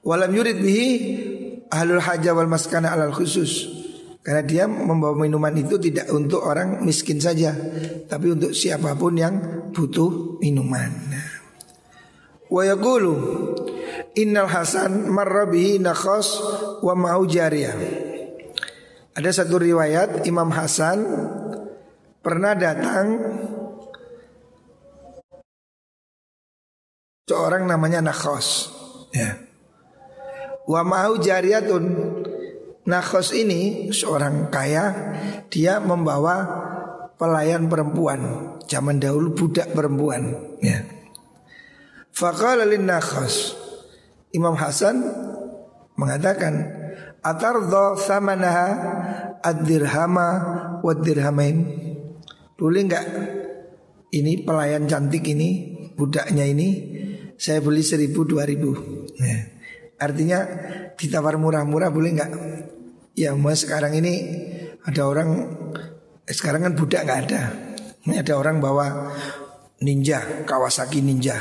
Walam 0.07 0.31
yurid 0.31 0.63
bihi 0.63 0.89
ahlul 1.67 1.99
hajah 1.99 2.31
wal 2.31 2.47
maskana 2.47 2.95
alal 2.95 3.11
khusus 3.11 3.67
karena 4.23 4.43
dia 4.43 4.65
membawa 4.67 5.19
minuman 5.19 5.55
itu 5.55 5.79
tidak 5.79 6.11
untuk 6.11 6.43
orang 6.43 6.83
miskin 6.83 7.23
saja 7.23 7.55
Tapi 8.11 8.35
untuk 8.35 8.51
siapa 8.51 8.99
pun 8.99 9.15
yang 9.15 9.35
butuh 9.71 10.43
minuman 10.43 10.91
Wa 12.51 12.63
yaqulu 12.67 13.15
Innal 14.17 14.49
Hasan 14.49 15.13
marrabihi 15.13 15.77
nakhos 15.79 16.41
wa 16.81 16.97
ma'u. 16.97 17.29
Ada 19.17 19.31
satu 19.33 19.61
riwayat 19.61 20.25
Imam 20.29 20.49
Hasan 20.53 21.05
pernah 22.21 22.57
datang 22.57 23.07
seorang 27.29 27.69
namanya 27.69 28.01
Nakhos 28.05 28.73
ya. 29.13 29.46
Wa 30.67 30.83
ma'u 30.83 31.23
jariyatun. 31.23 31.85
Nakhos 32.87 33.35
ini 33.35 33.91
seorang 33.91 34.47
kaya 34.47 34.95
dia 35.51 35.83
membawa 35.83 36.47
pelayan 37.19 37.67
perempuan. 37.67 38.55
Zaman 38.67 38.99
dahulu 38.99 39.35
budak 39.35 39.71
perempuan 39.75 40.35
ya. 40.59 40.83
Faqala 42.11 42.67
lin 42.67 42.87
nakhos 42.87 43.55
Imam 44.35 44.59
Hasan 44.59 45.03
mengatakan 45.95 46.67
atardha 47.23 47.95
samanaha 47.99 48.69
ad-dirhama 49.43 50.29
wad-dirhamain? 50.83 51.57
Boleh 52.59 52.83
enggak? 52.87 53.07
Ini 54.11 54.47
pelayan 54.47 54.87
cantik 54.91 55.27
ini 55.31 55.77
budaknya 55.95 56.47
ini 56.47 56.69
saya 57.37 57.61
beli 57.61 57.83
seribu 57.85 58.25
dua 58.25 58.49
ribu. 58.49 58.73
Ya. 59.19 59.56
Artinya 59.97 60.45
ditawar 60.97 61.41
murah-murah 61.41 61.89
boleh 61.89 62.11
enggak 62.13 62.31
Ya 63.17 63.33
mas 63.33 63.65
sekarang 63.65 63.97
ini 63.97 64.29
ada 64.85 65.09
orang 65.09 65.49
sekarang 66.29 66.69
kan 66.69 66.73
budak 66.77 67.09
nggak 67.09 67.21
ada. 67.27 67.43
Ini 68.05 68.21
ada 68.21 68.37
orang 68.37 68.61
bawa 68.61 69.17
Ninja, 69.81 70.45
Kawasaki 70.45 71.01
Ninja. 71.01 71.41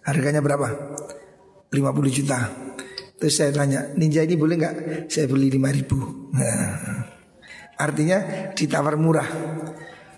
Harganya 0.00 0.40
berapa? 0.40 0.96
50 1.70 1.76
juta. 2.10 2.50
Terus 3.20 3.36
saya 3.36 3.52
tanya, 3.52 3.84
Ninja 4.00 4.24
ini 4.24 4.34
boleh 4.34 4.56
nggak? 4.56 4.74
Saya 5.12 5.28
beli 5.28 5.52
5 5.52 5.76
ribu. 5.76 5.98
Nah, 6.32 7.04
artinya 7.76 8.50
ditawar 8.56 8.96
murah. 8.96 9.28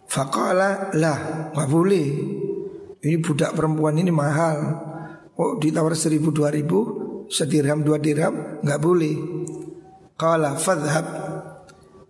Fakala 0.06 0.94
lah, 0.94 1.50
nggak 1.50 1.68
boleh. 1.68 2.06
Ini 3.02 3.18
budak 3.18 3.58
perempuan 3.58 3.98
ini 3.98 4.14
mahal. 4.14 4.56
Oh 5.34 5.58
ditawar 5.58 5.98
seribu 5.98 6.30
dua 6.30 6.54
ribu, 6.54 7.01
sedirham 7.32 7.80
dua 7.80 7.96
dirham, 7.96 8.60
nggak 8.60 8.80
boleh. 8.84 9.16
Qala 10.20 10.54
fadhhab. 10.60 11.06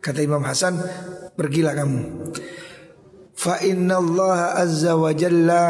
Kata 0.03 0.19
Imam 0.19 0.43
Hasan 0.43 0.83
Pergilah 1.33 1.73
kamu. 1.79 2.01
Fa 3.33 3.63
inna 3.65 3.97
Allah 3.97 4.59
azza 4.61 4.99
wa 4.99 5.15
jalla 5.17 5.65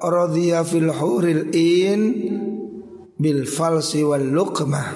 Radhiya 0.00 0.64
fil 0.64 0.88
huril 0.88 1.52
in 1.52 2.00
Bil 3.20 3.44
falsi 3.44 4.00
wal 4.00 4.24
luqmah. 4.24 4.86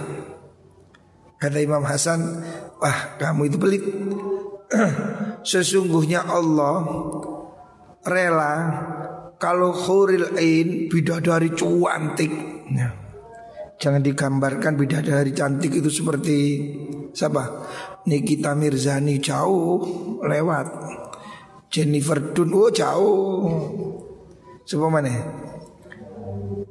Kata 1.36 1.58
Imam 1.60 1.84
Hasan 1.84 2.20
Wah 2.80 3.20
kamu 3.20 3.52
itu 3.52 3.56
pelit. 3.60 3.84
Sesungguhnya 5.50 6.24
Allah 6.24 6.80
Rela 8.08 8.54
Kalau 9.36 9.76
huril 9.76 10.32
in 10.40 10.88
Bidadari 10.88 11.52
cuantik. 11.52 12.32
Ya. 12.72 13.03
Jangan 13.74 14.00
digambarkan 14.00 14.78
bidadari 14.78 15.34
cantik 15.34 15.74
itu 15.76 15.90
seperti 15.90 16.38
siapa? 17.10 17.66
Nikita 18.06 18.54
Mirzani 18.54 19.18
jauh 19.18 19.82
lewat. 20.22 20.66
Jennifer 21.68 22.32
Dun 22.32 22.54
oh 22.54 22.70
jauh. 22.70 23.50
Siapa 24.62 24.86
mana? 24.86 25.10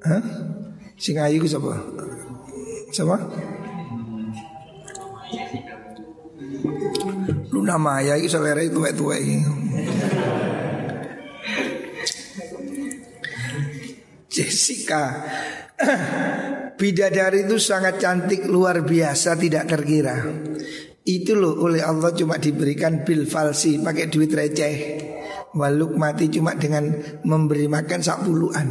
Hah? 0.04 0.24
Sing 0.96 1.20
ayu 1.20 1.44
siapa? 1.44 1.76
Siapa? 2.90 3.18
Luna 7.54 7.78
Maya 7.78 8.18
itu 8.18 8.34
selera 8.34 8.64
itu 8.66 8.82
itu 8.82 9.06
Jessica 14.34 15.22
Bidadari 16.84 17.48
itu 17.48 17.56
sangat 17.64 17.96
cantik 17.96 18.44
luar 18.44 18.84
biasa 18.84 19.40
tidak 19.40 19.72
terkira. 19.72 20.20
Itu 21.08 21.40
loh 21.40 21.64
oleh 21.64 21.80
Allah 21.80 22.12
cuma 22.12 22.36
diberikan 22.36 23.08
bil 23.08 23.24
falsi 23.24 23.80
pakai 23.80 24.12
duit 24.12 24.28
receh. 24.28 24.76
Waluk 25.56 25.96
mati 25.96 26.28
cuma 26.28 26.60
dengan 26.60 26.92
memberi 27.24 27.72
makan 27.72 28.04
sak 28.04 28.28
puluhan. 28.28 28.68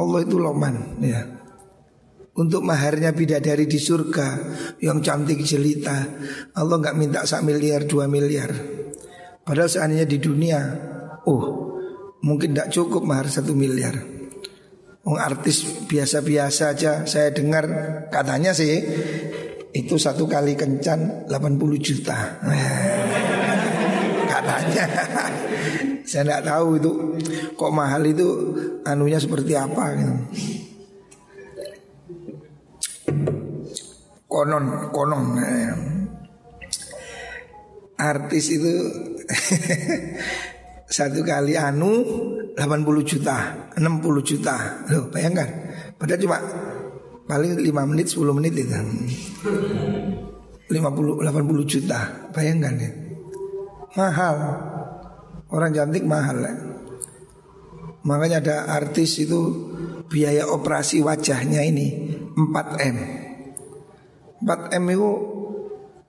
Allah 0.00 0.20
itu 0.24 0.40
loman 0.40 0.96
ya. 1.04 1.20
Untuk 2.40 2.64
maharnya 2.64 3.12
bidadari 3.12 3.68
di 3.68 3.76
surga 3.76 4.40
yang 4.80 5.04
cantik 5.04 5.44
jelita 5.44 6.08
Allah 6.56 6.80
nggak 6.80 6.96
minta 6.96 7.28
sak 7.28 7.44
miliar 7.44 7.84
dua 7.84 8.08
miliar. 8.08 8.48
Padahal 9.44 9.68
seandainya 9.68 10.08
di 10.08 10.16
dunia 10.16 10.60
Oh 11.28 11.68
mungkin 12.24 12.56
tidak 12.56 12.72
cukup 12.72 13.04
mahar 13.04 13.28
satu 13.28 13.52
miliar 13.52 14.19
Wong 15.00 15.16
artis 15.16 15.64
biasa-biasa 15.88 16.76
aja 16.76 16.92
saya 17.08 17.32
dengar 17.32 17.64
katanya 18.12 18.52
sih 18.52 18.84
itu 19.72 19.96
satu 19.96 20.28
kali 20.28 20.58
kencan 20.58 21.24
80 21.30 21.80
juta. 21.80 22.18
katanya. 24.30 24.84
saya 26.10 26.22
tidak 26.26 26.42
tahu 26.42 26.68
itu 26.80 26.90
kok 27.54 27.72
mahal 27.72 28.02
itu 28.02 28.28
anunya 28.82 29.18
seperti 29.20 29.54
apa 29.54 29.84
gitu. 29.94 30.14
Konon, 34.30 34.90
konon. 34.94 35.38
Artis 38.00 38.44
itu 38.48 38.74
satu 40.96 41.20
kali 41.22 41.54
anu 41.54 42.02
80 42.60 43.08
juta, 43.08 43.36
60 43.72 44.20
juta. 44.20 44.84
Loh, 44.92 45.08
bayangkan. 45.08 45.48
Padahal 45.96 46.20
cuma 46.20 46.38
paling 47.24 47.56
5 47.56 47.88
menit, 47.88 48.12
10 48.12 48.36
menit 48.36 48.52
itu. 48.52 48.76
50 50.68 51.24
80 51.24 51.64
juta. 51.64 52.28
Bayangkan 52.36 52.74
ya. 52.76 52.90
Mahal. 53.96 54.36
Orang 55.48 55.72
cantik 55.72 56.04
mahal 56.04 56.36
ya. 56.44 56.52
Makanya 58.04 58.44
ada 58.44 58.56
artis 58.76 59.24
itu 59.24 59.40
biaya 60.12 60.44
operasi 60.44 61.00
wajahnya 61.00 61.64
ini 61.64 62.12
4M. 62.36 62.96
4M 64.44 64.84
itu 64.92 65.10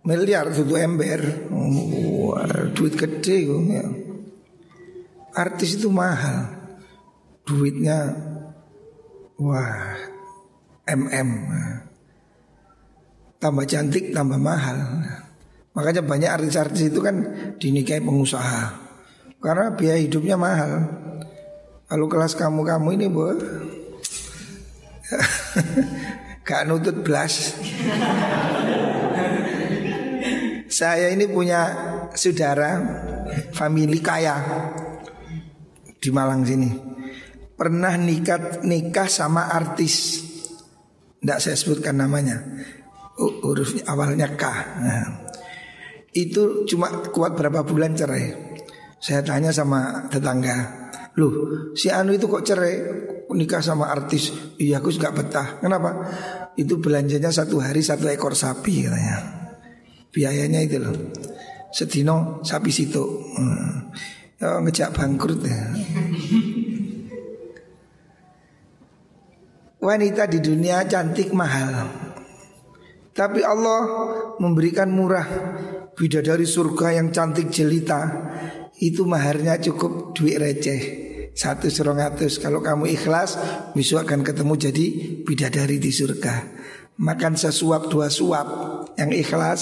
miliar 0.03 0.51
itu 0.51 0.67
ember. 0.75 1.47
Wah, 1.47 2.67
duit 2.75 2.99
gede 2.99 3.35
itu 3.47 3.55
ya 3.71 4.00
artis 5.35 5.79
itu 5.79 5.87
mahal. 5.91 6.47
Duitnya 7.45 8.15
Wah 9.41 9.97
MM 10.85 11.29
Tambah 13.41 13.65
cantik 13.65 14.13
tambah 14.13 14.37
mahal. 14.37 14.77
Makanya 15.73 16.05
banyak 16.05 16.29
artis-artis 16.29 16.93
itu 16.93 17.01
kan 17.01 17.15
dinikahi 17.57 18.03
pengusaha. 18.05 18.69
Karena 19.41 19.73
biaya 19.73 19.97
hidupnya 19.97 20.37
mahal. 20.37 20.85
Kalau 21.89 22.07
kelas 22.07 22.37
kamu-kamu 22.39 22.87
ini 22.95 23.07
bu 23.11 23.35
Gak 26.47 26.63
nutut 26.63 27.03
belas 27.03 27.51
Saya 30.71 31.11
ini 31.11 31.27
punya 31.27 31.67
saudara 32.15 32.79
Famili 33.51 33.99
kaya 33.99 34.39
di 36.01 36.09
Malang 36.09 36.41
sini. 36.41 36.69
Pernah 37.53 37.93
nikah 38.01 38.65
nikah 38.65 39.05
sama 39.05 39.53
artis. 39.53 40.25
Tidak 41.21 41.37
saya 41.37 41.53
sebutkan 41.53 42.01
namanya. 42.01 42.41
Huruf 43.21 43.77
awalnya 43.85 44.33
K. 44.33 44.43
Nah, 44.81 45.29
itu 46.17 46.65
cuma 46.65 47.05
kuat 47.13 47.37
berapa 47.37 47.61
bulan 47.61 47.93
cerai. 47.93 48.57
Saya 48.97 49.21
tanya 49.21 49.53
sama 49.53 50.09
tetangga 50.09 50.81
loh 51.19 51.73
si 51.75 51.91
Anu 51.91 52.15
itu 52.15 52.27
kok 52.29 52.45
cerai? 52.45 52.75
Nikah 53.31 53.63
sama 53.63 53.87
artis? 53.87 54.31
Iya 54.59 54.83
aku 54.83 54.91
nggak 54.91 55.15
betah. 55.15 55.47
Kenapa? 55.63 56.03
Itu 56.59 56.83
belanjanya 56.83 57.31
satu 57.31 57.63
hari 57.63 57.79
satu 57.79 58.11
ekor 58.11 58.35
sapi 58.35 58.87
katanya. 58.87 59.17
Biayanya 60.11 60.59
itu 60.67 60.83
loh. 60.83 60.95
Sedino 61.71 62.43
sapi 62.43 62.67
situ. 62.67 62.99
Hmm. 63.39 63.95
Oh, 64.41 64.57
ngejak 64.57 64.97
bangkrut 64.97 65.45
ya. 65.45 65.61
Wanita 69.77 70.25
di 70.25 70.41
dunia 70.41 70.81
cantik 70.89 71.29
mahal. 71.29 71.85
Tapi 73.13 73.45
Allah 73.45 73.81
memberikan 74.41 74.89
murah 74.89 75.29
bidadari 75.93 76.49
surga 76.49 76.97
yang 76.97 77.13
cantik 77.13 77.53
jelita. 77.53 78.01
Itu 78.81 79.05
maharnya 79.05 79.61
cukup 79.61 80.17
duit 80.17 80.41
receh. 80.41 80.81
Satu 81.37 81.69
serongatus 81.69 82.41
kalau 82.41 82.65
kamu 82.65 82.97
ikhlas 82.97 83.37
besok 83.77 84.09
akan 84.09 84.25
ketemu 84.25 84.53
jadi 84.57 84.85
bidadari 85.21 85.77
di 85.77 85.93
surga. 85.93 86.49
Makan 86.97 87.37
sesuap 87.37 87.93
dua 87.93 88.09
suap. 88.09 88.47
Yang 88.97 89.11
ikhlas 89.21 89.61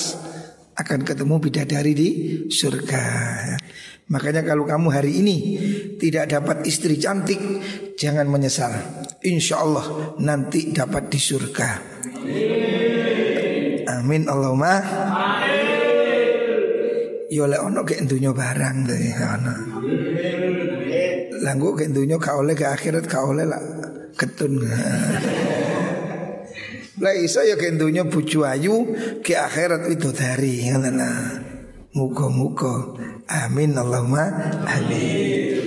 akan 0.79 1.03
ketemu 1.03 1.35
bidadari 1.43 1.91
di 1.91 2.09
surga 2.47 3.03
Makanya 4.09 4.41
kalau 4.41 4.65
kamu 4.65 4.89
hari 4.89 5.21
ini 5.21 5.37
tidak 6.01 6.33
dapat 6.33 6.65
istri 6.65 6.97
cantik, 6.97 7.37
jangan 7.93 8.25
menyesal. 8.25 8.73
Insya 9.21 9.61
Allah 9.61 10.17
nanti 10.17 10.73
dapat 10.73 11.13
di 11.13 11.19
surga. 11.21 11.69
Amin 13.89 14.25
Allahumma. 14.25 14.73
Yo 17.29 17.45
lek 17.45 17.61
ono 17.61 17.85
ke 17.85 18.01
barang 18.33 18.77
deh 18.89 19.13
ono. 19.21 19.55
Langgo 21.45 21.77
ke 21.77 21.85
dunya 21.93 22.17
ka 22.17 22.41
oleh 22.41 22.57
ke 22.57 22.65
akhirat 22.65 23.05
ka 23.05 23.21
oleh 23.21 23.45
lah 23.45 23.61
ketun. 24.17 24.57
Lah 26.99 27.15
iso 27.15 27.39
ya 27.39 27.55
ke 27.55 27.71
dunya 27.79 28.03
bojo 28.03 28.43
ayu 28.43 28.91
ke 29.23 29.31
akhirat 29.31 29.87
itu 29.87 30.11
dari 30.11 30.67
ngono 30.67 30.91
lah. 30.91 31.15
Muga-muga. 31.95 32.75
Amin 33.29 33.77
Allahumma 33.77 34.25
amin. 34.65 35.58